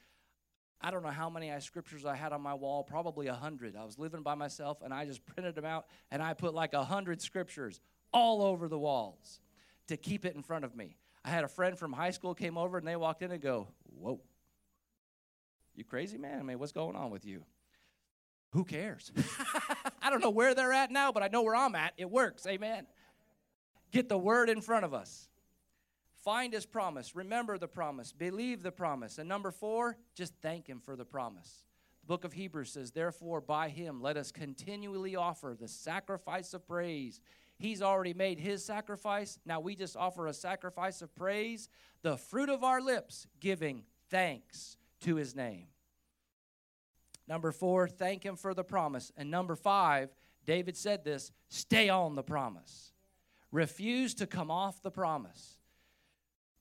I 0.82 0.90
don't 0.90 1.02
know 1.02 1.08
how 1.08 1.30
many 1.30 1.50
I 1.50 1.60
scriptures 1.60 2.04
I 2.04 2.14
had 2.14 2.34
on 2.34 2.42
my 2.42 2.52
wall, 2.52 2.84
probably 2.84 3.28
a 3.28 3.34
hundred. 3.34 3.74
I 3.76 3.84
was 3.84 3.98
living 3.98 4.22
by 4.22 4.34
myself 4.34 4.82
and 4.82 4.92
I 4.92 5.06
just 5.06 5.24
printed 5.24 5.54
them 5.54 5.64
out 5.64 5.86
and 6.10 6.22
I 6.22 6.34
put 6.34 6.54
like 6.54 6.74
a 6.74 6.84
hundred 6.84 7.22
scriptures 7.22 7.80
all 8.12 8.42
over 8.42 8.68
the 8.68 8.78
walls 8.78 9.40
to 9.88 9.96
keep 9.96 10.26
it 10.26 10.34
in 10.34 10.42
front 10.42 10.64
of 10.64 10.76
me. 10.76 10.96
I 11.24 11.30
had 11.30 11.44
a 11.44 11.48
friend 11.48 11.78
from 11.78 11.92
high 11.92 12.10
school 12.10 12.34
came 12.34 12.58
over 12.58 12.76
and 12.76 12.86
they 12.86 12.96
walked 12.96 13.22
in 13.22 13.32
and 13.32 13.40
go, 13.40 13.68
Whoa, 13.98 14.20
you 15.74 15.84
crazy 15.84 16.18
man? 16.18 16.48
I 16.48 16.54
what's 16.56 16.72
going 16.72 16.96
on 16.96 17.10
with 17.10 17.24
you? 17.24 17.42
Who 18.56 18.64
cares? 18.64 19.12
I 20.02 20.08
don't 20.08 20.22
know 20.22 20.30
where 20.30 20.54
they're 20.54 20.72
at 20.72 20.90
now, 20.90 21.12
but 21.12 21.22
I 21.22 21.28
know 21.28 21.42
where 21.42 21.54
I'm 21.54 21.74
at. 21.74 21.92
It 21.98 22.10
works. 22.10 22.46
Amen. 22.46 22.86
Get 23.92 24.08
the 24.08 24.16
word 24.16 24.48
in 24.48 24.62
front 24.62 24.86
of 24.86 24.94
us. 24.94 25.28
Find 26.24 26.54
his 26.54 26.64
promise. 26.64 27.14
Remember 27.14 27.58
the 27.58 27.68
promise. 27.68 28.12
Believe 28.12 28.62
the 28.62 28.72
promise. 28.72 29.18
And 29.18 29.28
number 29.28 29.50
four, 29.50 29.98
just 30.14 30.32
thank 30.40 30.66
him 30.66 30.80
for 30.82 30.96
the 30.96 31.04
promise. 31.04 31.64
The 32.00 32.06
book 32.06 32.24
of 32.24 32.32
Hebrews 32.32 32.72
says, 32.72 32.92
Therefore, 32.92 33.42
by 33.42 33.68
him, 33.68 34.00
let 34.00 34.16
us 34.16 34.32
continually 34.32 35.16
offer 35.16 35.54
the 35.54 35.68
sacrifice 35.68 36.54
of 36.54 36.66
praise. 36.66 37.20
He's 37.58 37.82
already 37.82 38.14
made 38.14 38.40
his 38.40 38.64
sacrifice. 38.64 39.38
Now 39.44 39.60
we 39.60 39.76
just 39.76 39.98
offer 39.98 40.28
a 40.28 40.32
sacrifice 40.32 41.02
of 41.02 41.14
praise, 41.14 41.68
the 42.00 42.16
fruit 42.16 42.48
of 42.48 42.64
our 42.64 42.80
lips, 42.80 43.26
giving 43.38 43.84
thanks 44.08 44.78
to 45.00 45.16
his 45.16 45.36
name. 45.36 45.66
Number 47.28 47.52
four, 47.52 47.88
thank 47.88 48.24
him 48.24 48.36
for 48.36 48.54
the 48.54 48.64
promise. 48.64 49.12
And 49.16 49.30
number 49.30 49.56
five, 49.56 50.10
David 50.44 50.76
said 50.76 51.04
this 51.04 51.32
stay 51.48 51.88
on 51.88 52.14
the 52.14 52.22
promise. 52.22 52.92
Refuse 53.52 54.14
to 54.14 54.26
come 54.26 54.50
off 54.50 54.82
the 54.82 54.90
promise 54.90 55.55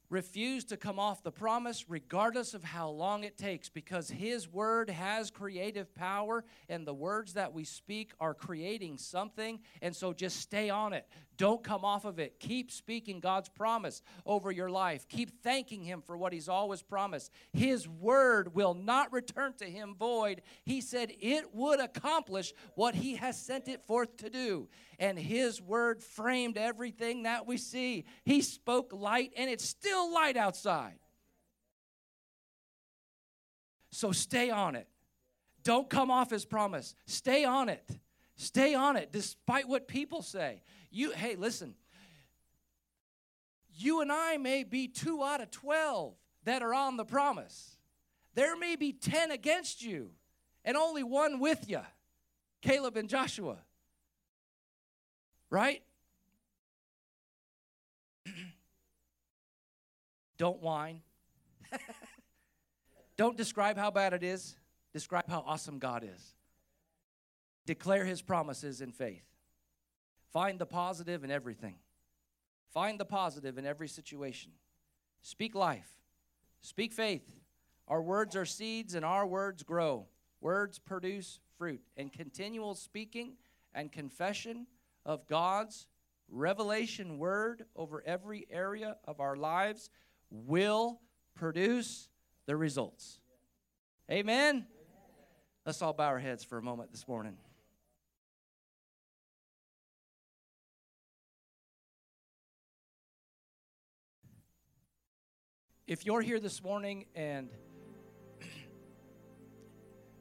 refuse 0.10 0.64
to 0.66 0.78
come 0.78 1.00
off 1.00 1.24
the 1.24 1.32
promise 1.32 1.90
regardless 1.90 2.54
of 2.54 2.64
how 2.64 2.90
long 2.90 3.24
it 3.24 3.38
takes 3.38 3.70
because 3.70 4.10
his 4.10 4.52
word 4.52 4.90
has 4.90 5.32
creative 5.32 5.94
power 5.96 6.44
and 6.70 6.86
the 6.86 6.94
words 6.94 7.34
that 7.34 7.54
we 7.54 7.64
speak 7.64 8.12
are 8.20 8.34
creating 8.34 8.98
something. 8.98 9.60
And 9.82 9.96
so 9.96 10.14
just 10.14 10.40
stay 10.40 10.70
on 10.70 10.94
it. 10.94 11.08
Don't 11.38 11.64
come 11.64 11.84
off 11.84 12.06
of 12.06 12.20
it. 12.20 12.40
Keep 12.40 12.72
speaking 12.72 13.20
god's 13.20 13.50
promise 13.50 14.02
over 14.26 14.52
your 14.52 14.70
life. 14.70 15.08
Keep 15.10 15.44
thanking 15.44 15.84
him 15.84 16.02
for 16.02 16.18
what 16.18 16.32
he's 16.32 16.48
always 16.48 16.82
promised. 16.82 17.32
His 17.52 17.88
word 17.88 18.56
will 18.56 18.74
not 18.74 19.12
return 19.12 19.54
to 19.58 19.66
him 19.66 19.96
void. 19.98 20.42
He 20.64 20.82
said 20.82 21.12
it 21.20 21.54
would 21.54 21.80
accomplish 21.80 22.54
what 22.76 22.96
he 22.96 23.16
has 23.16 23.38
sent 23.38 23.68
it 23.68 23.84
forth 23.84 24.16
to 24.18 24.30
do 24.30 24.70
and 25.00 25.18
his 25.18 25.62
word 25.62 26.02
framed 26.02 26.58
everything 26.58 27.24
that 27.24 27.46
we 27.46 27.58
see 27.58 28.06
he 28.24 28.42
spoke 28.42 28.92
light 28.94 29.32
and 29.38 29.50
it's 29.50 29.66
still 29.66 30.14
light 30.14 30.38
outside. 30.38 31.00
So 33.92 34.12
stay 34.12 34.50
on 34.50 34.76
it. 34.76 34.88
Don't 35.64 35.90
come 35.90 36.12
off 36.12 36.30
his 36.30 36.46
promise. 36.46 36.96
Stay 37.06 37.46
on 37.46 37.70
it. 37.70 37.90
Stay 38.36 38.76
on 38.76 38.98
it 38.98 39.12
despite 39.12 39.68
what 39.68 39.88
people 39.88 40.22
say. 40.22 40.62
You 40.92 41.12
hey, 41.12 41.36
listen. 41.36 41.76
You 43.78 44.02
and 44.02 44.12
I 44.12 44.38
may 44.38 44.64
be 44.64 44.88
2 44.88 45.22
out 45.22 45.42
of 45.42 45.52
12 45.52 46.14
that 46.46 46.62
are 46.62 46.74
on 46.74 46.96
the 46.96 47.04
promise. 47.04 47.78
There 48.34 48.56
may 48.56 48.76
be 48.76 48.94
10 48.94 49.32
against 49.32 49.82
you 49.82 50.12
and 50.64 50.78
only 50.78 51.04
one 51.04 51.40
with 51.40 51.70
you. 51.70 51.82
Caleb 52.62 52.98
and 52.98 53.10
Joshua. 53.10 53.58
Right? 55.56 55.82
Don't 60.38 60.62
whine. 60.62 61.00
Don't 63.18 63.38
describe 63.38 63.78
how 63.78 63.90
bad 63.90 64.12
it 64.12 64.22
is. 64.22 64.58
Describe 64.92 65.30
how 65.30 65.46
awesome 65.48 65.80
God 65.80 66.04
is. 66.04 66.36
Declare 67.66 68.04
his 68.04 68.22
promises 68.22 68.82
in 68.82 68.92
faith. 68.92 69.24
Find 70.34 70.60
the 70.60 70.66
positive 70.66 71.24
in 71.24 71.32
everything. 71.32 71.76
Find 72.74 73.00
the 73.00 73.06
positive 73.06 73.58
in 73.58 73.66
every 73.66 73.88
situation. 73.88 74.52
Speak 75.22 75.56
life. 75.56 75.88
Speak 76.60 76.92
faith. 76.92 77.34
Our 77.88 78.02
words 78.02 78.36
are 78.36 78.44
seeds 78.44 78.94
and 78.94 79.06
our 79.06 79.26
words 79.26 79.64
grow. 79.64 80.08
Words 80.42 80.80
produce 80.80 81.40
fruit. 81.58 81.80
And 81.96 82.12
continual 82.12 82.76
speaking 82.76 83.38
and 83.74 83.90
confession 83.90 84.68
of 85.06 85.28
God's 85.28 85.88
revelation 86.30 87.18
word 87.18 87.66
over 87.76 88.04
every 88.06 88.48
area 88.50 88.98
of 89.06 89.20
our 89.20 89.36
lives 89.36 89.90
will 90.32 91.00
produce 91.36 92.10
the 92.48 92.56
results. 92.56 93.20
Amen. 94.12 94.66
Let's 95.66 95.82
all 95.82 95.94
bow 95.94 96.06
our 96.06 96.20
heads 96.20 96.44
for 96.44 96.58
a 96.58 96.62
moment 96.62 96.92
this 96.92 97.08
morning. 97.08 97.38
If 105.88 106.04
you're 106.04 106.22
here 106.22 106.40
this 106.40 106.64
morning 106.64 107.06
and 107.14 107.50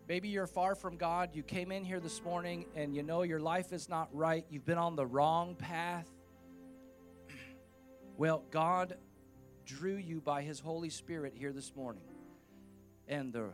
maybe 0.09 0.29
you're 0.29 0.47
far 0.47 0.75
from 0.75 0.97
God, 0.97 1.31
you 1.33 1.43
came 1.43 1.73
in 1.73 1.85
here 1.85 2.01
this 2.01 2.23
morning 2.23 2.67
and 2.75 2.95
you 2.95 3.03
know 3.03 3.23
your 3.23 3.40
life 3.40 3.73
is 3.73 3.88
not 3.88 4.09
right, 4.12 4.45
you've 4.51 4.67
been 4.67 4.79
on 4.79 4.97
the 4.97 5.07
wrong 5.07 5.55
path. 5.55 6.09
Well, 8.17 8.45
God 8.53 8.97
drew 9.67 9.97
you 9.97 10.21
by 10.21 10.43
His 10.43 10.61
Holy 10.61 10.88
Spirit 10.88 11.33
here 11.35 11.53
this 11.53 11.75
morning. 11.75 12.05
And 13.09 13.33
the, 13.33 13.51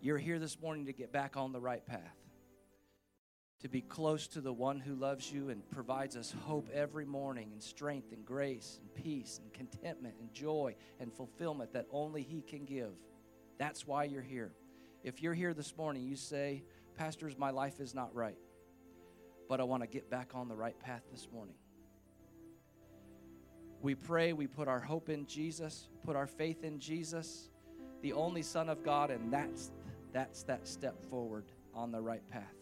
you're 0.00 0.18
here 0.18 0.40
this 0.40 0.60
morning 0.60 0.86
to 0.86 0.92
get 0.92 1.12
back 1.12 1.36
on 1.36 1.52
the 1.52 1.60
right 1.60 1.86
path 1.86 2.20
to 3.60 3.68
be 3.68 3.82
close 3.82 4.26
to 4.26 4.40
the 4.40 4.52
one 4.52 4.80
who 4.80 4.94
loves 4.94 5.30
you 5.30 5.50
and 5.50 5.68
provides 5.70 6.16
us 6.16 6.34
hope 6.44 6.68
every 6.72 7.04
morning 7.04 7.50
and 7.52 7.62
strength 7.62 8.12
and 8.12 8.24
grace 8.24 8.80
and 8.80 8.94
peace 8.94 9.38
and 9.42 9.52
contentment 9.52 10.14
and 10.18 10.32
joy 10.32 10.74
and 10.98 11.12
fulfillment 11.12 11.72
that 11.74 11.86
only 11.90 12.22
He 12.22 12.40
can 12.40 12.64
give. 12.64 12.92
That's 13.58 13.86
why 13.86 14.04
you're 14.04 14.22
here. 14.22 14.52
If 15.02 15.22
you're 15.22 15.34
here 15.34 15.54
this 15.54 15.76
morning, 15.76 16.02
you 16.02 16.16
say, 16.16 16.62
Pastors, 16.96 17.38
my 17.38 17.50
life 17.50 17.80
is 17.80 17.94
not 17.94 18.14
right, 18.14 18.36
but 19.48 19.58
I 19.58 19.64
want 19.64 19.82
to 19.82 19.86
get 19.86 20.10
back 20.10 20.32
on 20.34 20.48
the 20.48 20.54
right 20.54 20.78
path 20.78 21.02
this 21.10 21.26
morning. 21.32 21.54
We 23.80 23.94
pray, 23.94 24.34
we 24.34 24.46
put 24.46 24.68
our 24.68 24.80
hope 24.80 25.08
in 25.08 25.24
Jesus, 25.24 25.88
put 26.04 26.16
our 26.16 26.26
faith 26.26 26.64
in 26.64 26.78
Jesus, 26.78 27.48
the 28.02 28.12
only 28.12 28.42
Son 28.42 28.68
of 28.68 28.82
God, 28.82 29.10
and 29.10 29.32
that's, 29.32 29.70
that's 30.12 30.42
that 30.42 30.68
step 30.68 31.02
forward 31.08 31.46
on 31.72 31.90
the 31.90 32.00
right 32.00 32.28
path. 32.28 32.54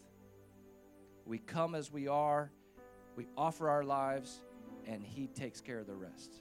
We 1.25 1.39
come 1.39 1.75
as 1.75 1.91
we 1.91 2.07
are, 2.07 2.51
we 3.17 3.27
offer 3.37 3.69
our 3.69 3.83
lives, 3.83 4.43
and 4.87 5.03
He 5.03 5.27
takes 5.27 5.59
care 5.59 5.79
of 5.79 5.87
the 5.87 5.95
rest. 5.95 6.35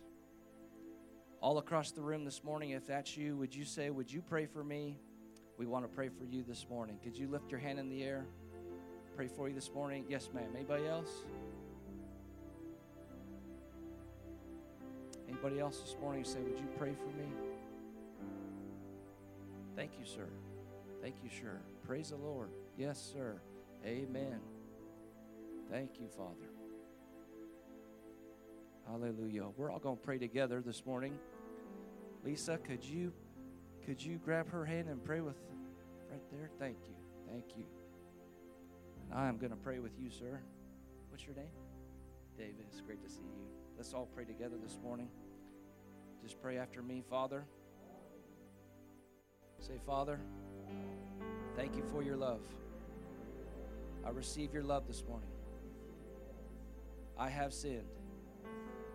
All 1.40 1.58
across 1.58 1.90
the 1.90 2.02
room 2.02 2.24
this 2.24 2.44
morning, 2.44 2.70
if 2.70 2.86
that's 2.86 3.16
you, 3.16 3.36
would 3.36 3.52
you 3.52 3.64
say, 3.64 3.90
Would 3.90 4.12
you 4.12 4.22
pray 4.22 4.46
for 4.46 4.62
me? 4.62 5.00
We 5.58 5.66
want 5.66 5.84
to 5.84 5.88
pray 5.88 6.08
for 6.08 6.24
you 6.24 6.44
this 6.46 6.66
morning. 6.70 6.98
Could 7.02 7.18
you 7.18 7.26
lift 7.26 7.50
your 7.50 7.58
hand 7.58 7.80
in 7.80 7.88
the 7.88 8.04
air? 8.04 8.24
Pray 9.16 9.26
for 9.26 9.48
you 9.48 9.54
this 9.56 9.72
morning. 9.74 10.04
Yes, 10.08 10.30
ma'am. 10.32 10.50
Anybody 10.54 10.86
else? 10.86 11.10
Anybody 15.28 15.58
else 15.58 15.80
this 15.80 15.96
morning 16.00 16.22
say, 16.22 16.38
Would 16.38 16.60
you 16.60 16.68
pray 16.78 16.94
for 16.94 17.08
me? 17.18 17.26
Thank 19.74 19.98
you, 19.98 20.06
sir. 20.06 20.28
Thank 21.02 21.16
you, 21.24 21.28
sir. 21.28 21.58
Praise 21.84 22.10
the 22.10 22.16
Lord. 22.16 22.50
Yes, 22.76 23.12
sir. 23.12 23.40
Amen. 23.84 24.38
Thank 25.70 25.98
you, 25.98 26.06
Father. 26.06 26.50
Hallelujah. 28.86 29.46
We're 29.56 29.72
all 29.72 29.80
going 29.80 29.96
to 29.96 30.02
pray 30.02 30.18
together 30.18 30.62
this 30.64 30.86
morning. 30.86 31.18
Lisa, 32.24 32.58
could 32.58 32.84
you 32.84 33.12
could 33.84 34.04
you 34.04 34.18
grab 34.18 34.50
her 34.50 34.66
hand 34.66 34.88
and 34.88 35.02
pray 35.02 35.22
with 35.22 35.36
right 36.10 36.22
there? 36.30 36.50
Thank 36.58 36.78
you. 36.86 36.94
Thank 37.30 37.56
you. 37.56 37.64
And 39.10 39.18
I 39.18 39.28
am 39.28 39.38
going 39.38 39.50
to 39.50 39.56
pray 39.56 39.78
with 39.78 39.92
you, 39.98 40.10
sir. 40.10 40.40
What's 41.10 41.24
your 41.26 41.34
name? 41.36 41.50
David. 42.36 42.66
It's 42.70 42.80
great 42.80 43.02
to 43.02 43.08
see 43.08 43.22
you. 43.22 43.48
Let's 43.76 43.94
all 43.94 44.06
pray 44.06 44.24
together 44.24 44.56
this 44.62 44.78
morning. 44.82 45.08
Just 46.22 46.40
pray 46.40 46.58
after 46.58 46.82
me, 46.82 47.02
Father. 47.08 47.44
Say, 49.60 49.78
Father, 49.84 50.20
thank 51.56 51.76
you 51.76 51.82
for 51.92 52.02
your 52.02 52.16
love. 52.16 52.42
I 54.06 54.10
receive 54.10 54.54
your 54.54 54.62
love 54.62 54.86
this 54.86 55.04
morning. 55.08 55.30
I 57.18 57.28
have 57.28 57.52
sinned. 57.52 57.88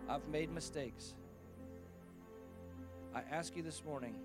I've 0.08 0.26
made 0.28 0.50
mistakes. 0.50 1.14
I 3.14 3.22
ask 3.30 3.54
you 3.54 3.62
this 3.62 3.84
morning, 3.84 4.16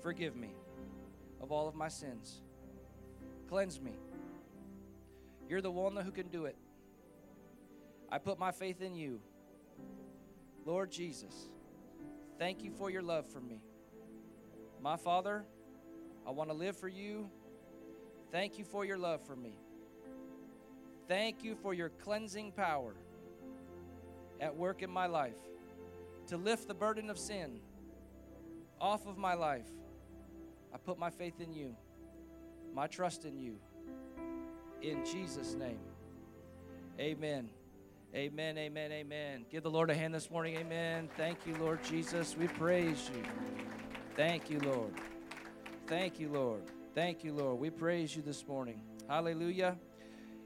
forgive 0.00 0.36
me 0.36 0.50
of 1.40 1.52
all 1.52 1.68
of 1.68 1.74
my 1.74 1.88
sins. 1.88 2.42
Cleanse 3.48 3.80
me. 3.80 3.92
You're 5.48 5.62
the 5.62 5.70
one 5.70 5.96
who 5.96 6.10
can 6.10 6.28
do 6.28 6.44
it. 6.44 6.56
I 8.10 8.18
put 8.18 8.38
my 8.38 8.52
faith 8.52 8.82
in 8.82 8.94
you. 8.94 9.20
Lord 10.64 10.90
Jesus, 10.90 11.48
thank 12.38 12.62
you 12.62 12.70
for 12.70 12.90
your 12.90 13.02
love 13.02 13.26
for 13.26 13.40
me. 13.40 13.60
My 14.82 14.96
Father, 14.96 15.44
I 16.26 16.30
want 16.30 16.50
to 16.50 16.54
live 16.54 16.76
for 16.76 16.88
you. 16.88 17.30
Thank 18.30 18.58
you 18.58 18.64
for 18.64 18.84
your 18.84 18.98
love 18.98 19.22
for 19.26 19.34
me. 19.34 19.54
Thank 21.08 21.42
you 21.42 21.54
for 21.54 21.72
your 21.72 21.88
cleansing 21.88 22.52
power 22.52 22.94
at 24.40 24.54
work 24.54 24.82
in 24.82 24.90
my 24.90 25.06
life 25.06 25.38
to 26.26 26.36
lift 26.36 26.68
the 26.68 26.74
burden 26.74 27.08
of 27.08 27.18
sin 27.18 27.60
off 28.80 29.06
of 29.06 29.16
my 29.16 29.34
life. 29.34 29.70
I 30.72 30.78
put 30.78 30.98
my 30.98 31.10
faith 31.10 31.40
in 31.40 31.52
you, 31.52 31.74
my 32.74 32.86
trust 32.86 33.24
in 33.24 33.38
you. 33.38 33.56
In 34.82 35.04
Jesus' 35.04 35.54
name, 35.54 35.80
amen. 37.00 37.48
Amen, 38.14 38.56
amen, 38.56 38.90
amen. 38.90 39.44
Give 39.50 39.62
the 39.62 39.70
Lord 39.70 39.90
a 39.90 39.94
hand 39.94 40.14
this 40.14 40.30
morning. 40.30 40.56
Amen. 40.56 41.10
Thank 41.14 41.46
you, 41.46 41.54
Lord 41.56 41.84
Jesus. 41.84 42.34
We 42.38 42.48
praise 42.48 43.10
you. 43.14 43.22
Thank 44.16 44.48
you, 44.48 44.60
Lord. 44.60 44.94
Thank 45.86 46.18
you, 46.18 46.30
Lord. 46.30 46.62
Thank 46.94 47.22
you, 47.22 47.34
Lord. 47.34 47.60
We 47.60 47.68
praise 47.68 48.16
you 48.16 48.22
this 48.22 48.48
morning. 48.48 48.80
Hallelujah. 49.08 49.76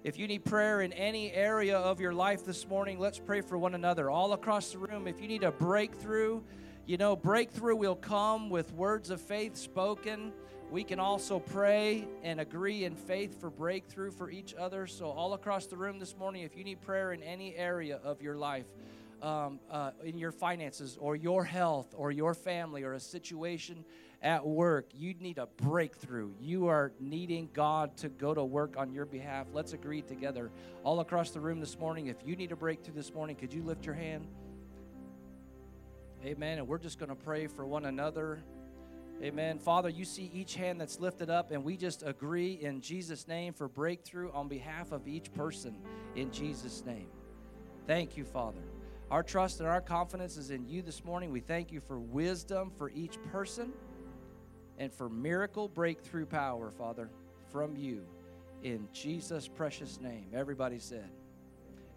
If 0.03 0.19
you 0.19 0.27
need 0.27 0.45
prayer 0.45 0.81
in 0.81 0.93
any 0.93 1.31
area 1.31 1.79
of 1.79 2.01
your 2.01 2.13
life 2.13 2.45
this 2.45 2.69
morning, 2.69 2.99
let's 2.99 3.21
pray 3.21 3.41
for 3.41 3.57
one 3.57 3.77
another. 3.77 4.11
All 4.11 4.33
across 4.33 4.73
the 4.73 4.79
room, 4.79 5.07
if 5.07 5.21
you 5.21 5.29
need 5.29 5.45
a 5.45 5.53
breakthrough, 5.53 6.43
you 6.87 6.97
know, 6.97 7.15
breakthrough 7.15 7.77
will 7.77 7.95
come 7.95 8.51
with 8.51 8.73
words 8.73 9.11
of 9.11 9.21
faith 9.21 9.57
spoken. 9.57 10.33
We 10.71 10.83
can 10.83 10.99
also 10.99 11.39
pray 11.39 12.09
and 12.23 12.41
agree 12.41 12.85
in 12.85 12.97
faith 12.97 13.41
for 13.41 13.51
breakthrough 13.51 14.11
for 14.11 14.31
each 14.31 14.55
other. 14.55 14.87
So, 14.87 15.07
all 15.07 15.35
across 15.35 15.67
the 15.67 15.77
room 15.77 15.99
this 15.99 16.17
morning, 16.17 16.43
if 16.43 16.57
you 16.57 16.65
need 16.65 16.81
prayer 16.81 17.13
in 17.13 17.23
any 17.23 17.55
area 17.55 18.01
of 18.03 18.21
your 18.21 18.37
life, 18.37 18.67
um, 19.23 19.61
uh, 19.71 19.93
in 20.03 20.19
your 20.19 20.33
finances 20.33 20.99
or 21.01 21.15
your 21.15 21.45
health 21.45 21.95
or 21.97 22.11
your 22.11 22.35
family 22.35 22.83
or 22.83 22.95
a 22.95 23.01
situation 23.01 23.85
at 24.21 24.45
work, 24.45 24.89
you 24.95 25.15
need 25.15 25.39
a 25.39 25.47
breakthrough. 25.47 26.33
You 26.41 26.67
are 26.67 26.93
needing 26.99 27.49
God 27.53 27.97
to 27.99 28.09
go 28.09 28.35
to 28.35 28.43
work 28.43 28.77
on 28.77 28.93
your 28.93 29.07
behalf. 29.07 29.47
Let's 29.53 29.73
agree 29.73 30.03
together. 30.03 30.51
All 30.83 30.99
across 30.99 31.31
the 31.31 31.41
room 31.41 31.61
this 31.61 31.79
morning, 31.79 32.09
if 32.09 32.17
you 32.25 32.35
need 32.35 32.51
a 32.51 32.57
breakthrough 32.57 32.95
this 32.95 33.15
morning, 33.15 33.37
could 33.37 33.53
you 33.53 33.63
lift 33.63 33.87
your 33.87 33.95
hand? 33.95 34.27
Amen. 36.25 36.59
And 36.59 36.69
we're 36.69 36.79
just 36.79 36.99
going 36.99 37.09
to 37.09 37.17
pray 37.17 37.49
for 37.49 37.67
one 37.67 37.87
another. 37.87 38.43
Amen. 39.23 39.59
Father, 39.59 39.89
you 39.89 40.05
see 40.05 40.31
each 40.33 40.55
hand 40.55 40.81
that's 40.81 41.01
lifted 41.01 41.31
up, 41.31 41.51
and 41.51 41.63
we 41.63 41.77
just 41.77 42.03
agree 42.05 42.53
in 42.61 42.81
Jesus' 42.81 43.27
name 43.27 43.53
for 43.53 43.69
breakthrough 43.69 44.31
on 44.33 44.49
behalf 44.49 44.93
of 44.93 45.07
each 45.09 45.33
person 45.33 45.77
in 46.15 46.31
Jesus' 46.31 46.85
name. 46.85 47.09
Thank 47.87 48.17
you, 48.17 48.25
Father. 48.25 48.63
Our 49.11 49.23
trust 49.23 49.61
and 49.61 49.69
our 49.69 49.81
confidence 49.81 50.37
is 50.37 50.51
in 50.51 50.67
you 50.67 50.81
this 50.81 51.05
morning. 51.05 51.33
We 51.33 51.41
thank 51.41 51.73
you 51.73 51.81
for 51.81 51.99
wisdom 51.99 52.73
for 52.77 52.91
each 52.91 53.19
person 53.31 53.73
and 54.79 54.93
for 54.93 55.09
miracle 55.09 55.69
breakthrough 55.69 56.27
power, 56.27 56.71
Father, 56.71 57.11
from 57.51 57.77
you. 57.77 58.05
In 58.63 58.89
Jesus' 58.93 59.49
precious 59.49 60.01
name. 60.01 60.27
Everybody 60.33 60.79
said, 60.79 61.11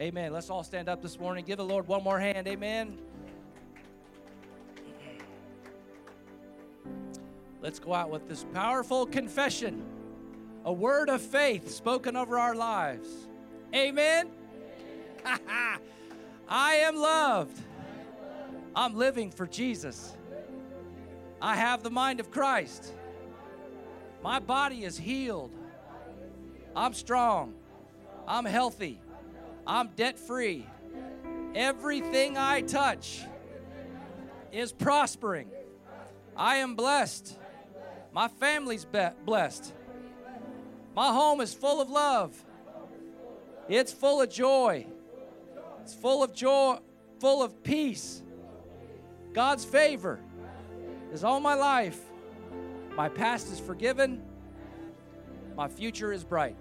Amen. 0.02 0.34
Let's 0.34 0.50
all 0.50 0.64
stand 0.64 0.90
up 0.90 1.02
this 1.02 1.20
morning. 1.20 1.46
Give 1.46 1.58
the 1.58 1.64
Lord 1.64 1.88
one 1.88 2.04
more 2.04 2.20
hand. 2.20 2.48
Amen. 2.48 2.98
Let's 7.66 7.80
go 7.80 7.96
out 7.96 8.12
with 8.12 8.30
this 8.30 8.46
powerful 8.54 9.08
confession, 9.08 9.84
a 10.66 10.72
word 10.72 11.10
of 11.10 11.20
faith 11.20 11.72
spoken 11.72 12.16
over 12.16 12.38
our 12.38 12.54
lives. 12.54 13.10
Amen. 13.74 14.30
I 16.48 16.76
am 16.76 16.96
loved. 16.96 17.60
I'm 18.76 18.96
living 18.96 19.32
for 19.32 19.48
Jesus. 19.48 20.14
I 21.42 21.56
have 21.56 21.82
the 21.82 21.90
mind 21.90 22.20
of 22.20 22.30
Christ. 22.30 22.94
My 24.22 24.38
body 24.38 24.84
is 24.84 24.96
healed. 24.96 25.50
I'm 26.76 26.94
strong. 26.94 27.56
I'm 28.28 28.46
healthy. 28.46 29.00
I'm 29.66 29.88
debt 29.96 30.20
free. 30.20 30.68
Everything 31.56 32.38
I 32.38 32.62
touch 32.62 33.24
is 34.52 34.72
prospering. 34.72 35.50
I 36.38 36.58
am 36.58 36.76
blessed. 36.76 37.40
My 38.16 38.30
family's 38.30 38.86
be- 38.86 39.10
blessed. 39.26 39.74
My 40.96 41.12
home 41.12 41.42
is 41.42 41.54
full 41.54 41.82
of 41.82 41.90
love. 41.90 42.34
It's 43.68 43.92
full 43.92 44.22
of 44.22 44.30
joy. 44.30 44.88
It's 45.82 45.94
full 45.94 46.24
of 46.24 46.34
joy, 46.34 46.78
full 47.20 47.44
of 47.44 47.62
peace. 47.62 48.24
God's 49.34 49.66
favor 49.66 50.22
is 51.12 51.26
all 51.26 51.42
my 51.42 51.56
life. 51.56 52.00
My 52.96 53.10
past 53.10 53.52
is 53.52 53.60
forgiven. 53.60 54.24
My 55.58 55.68
future 55.68 56.14
is 56.14 56.24
bright. 56.24 56.56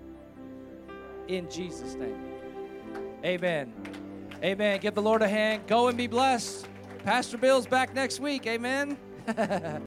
In 1.29 1.49
Jesus' 1.49 1.95
name. 1.95 2.21
Amen. 3.25 3.73
Amen. 4.43 4.81
Give 4.81 4.93
the 4.93 5.03
Lord 5.03 5.23
a 5.23 5.29
hand. 5.29 5.69
Go 5.69 5.87
and 5.87 5.97
be 5.97 6.09
blessed. 6.09 6.67
Pastor 7.05 7.39
Bill's 7.39 7.69
back 7.69 7.95
next 7.95 8.19
week. 8.19 8.45
Amen. 8.49 8.99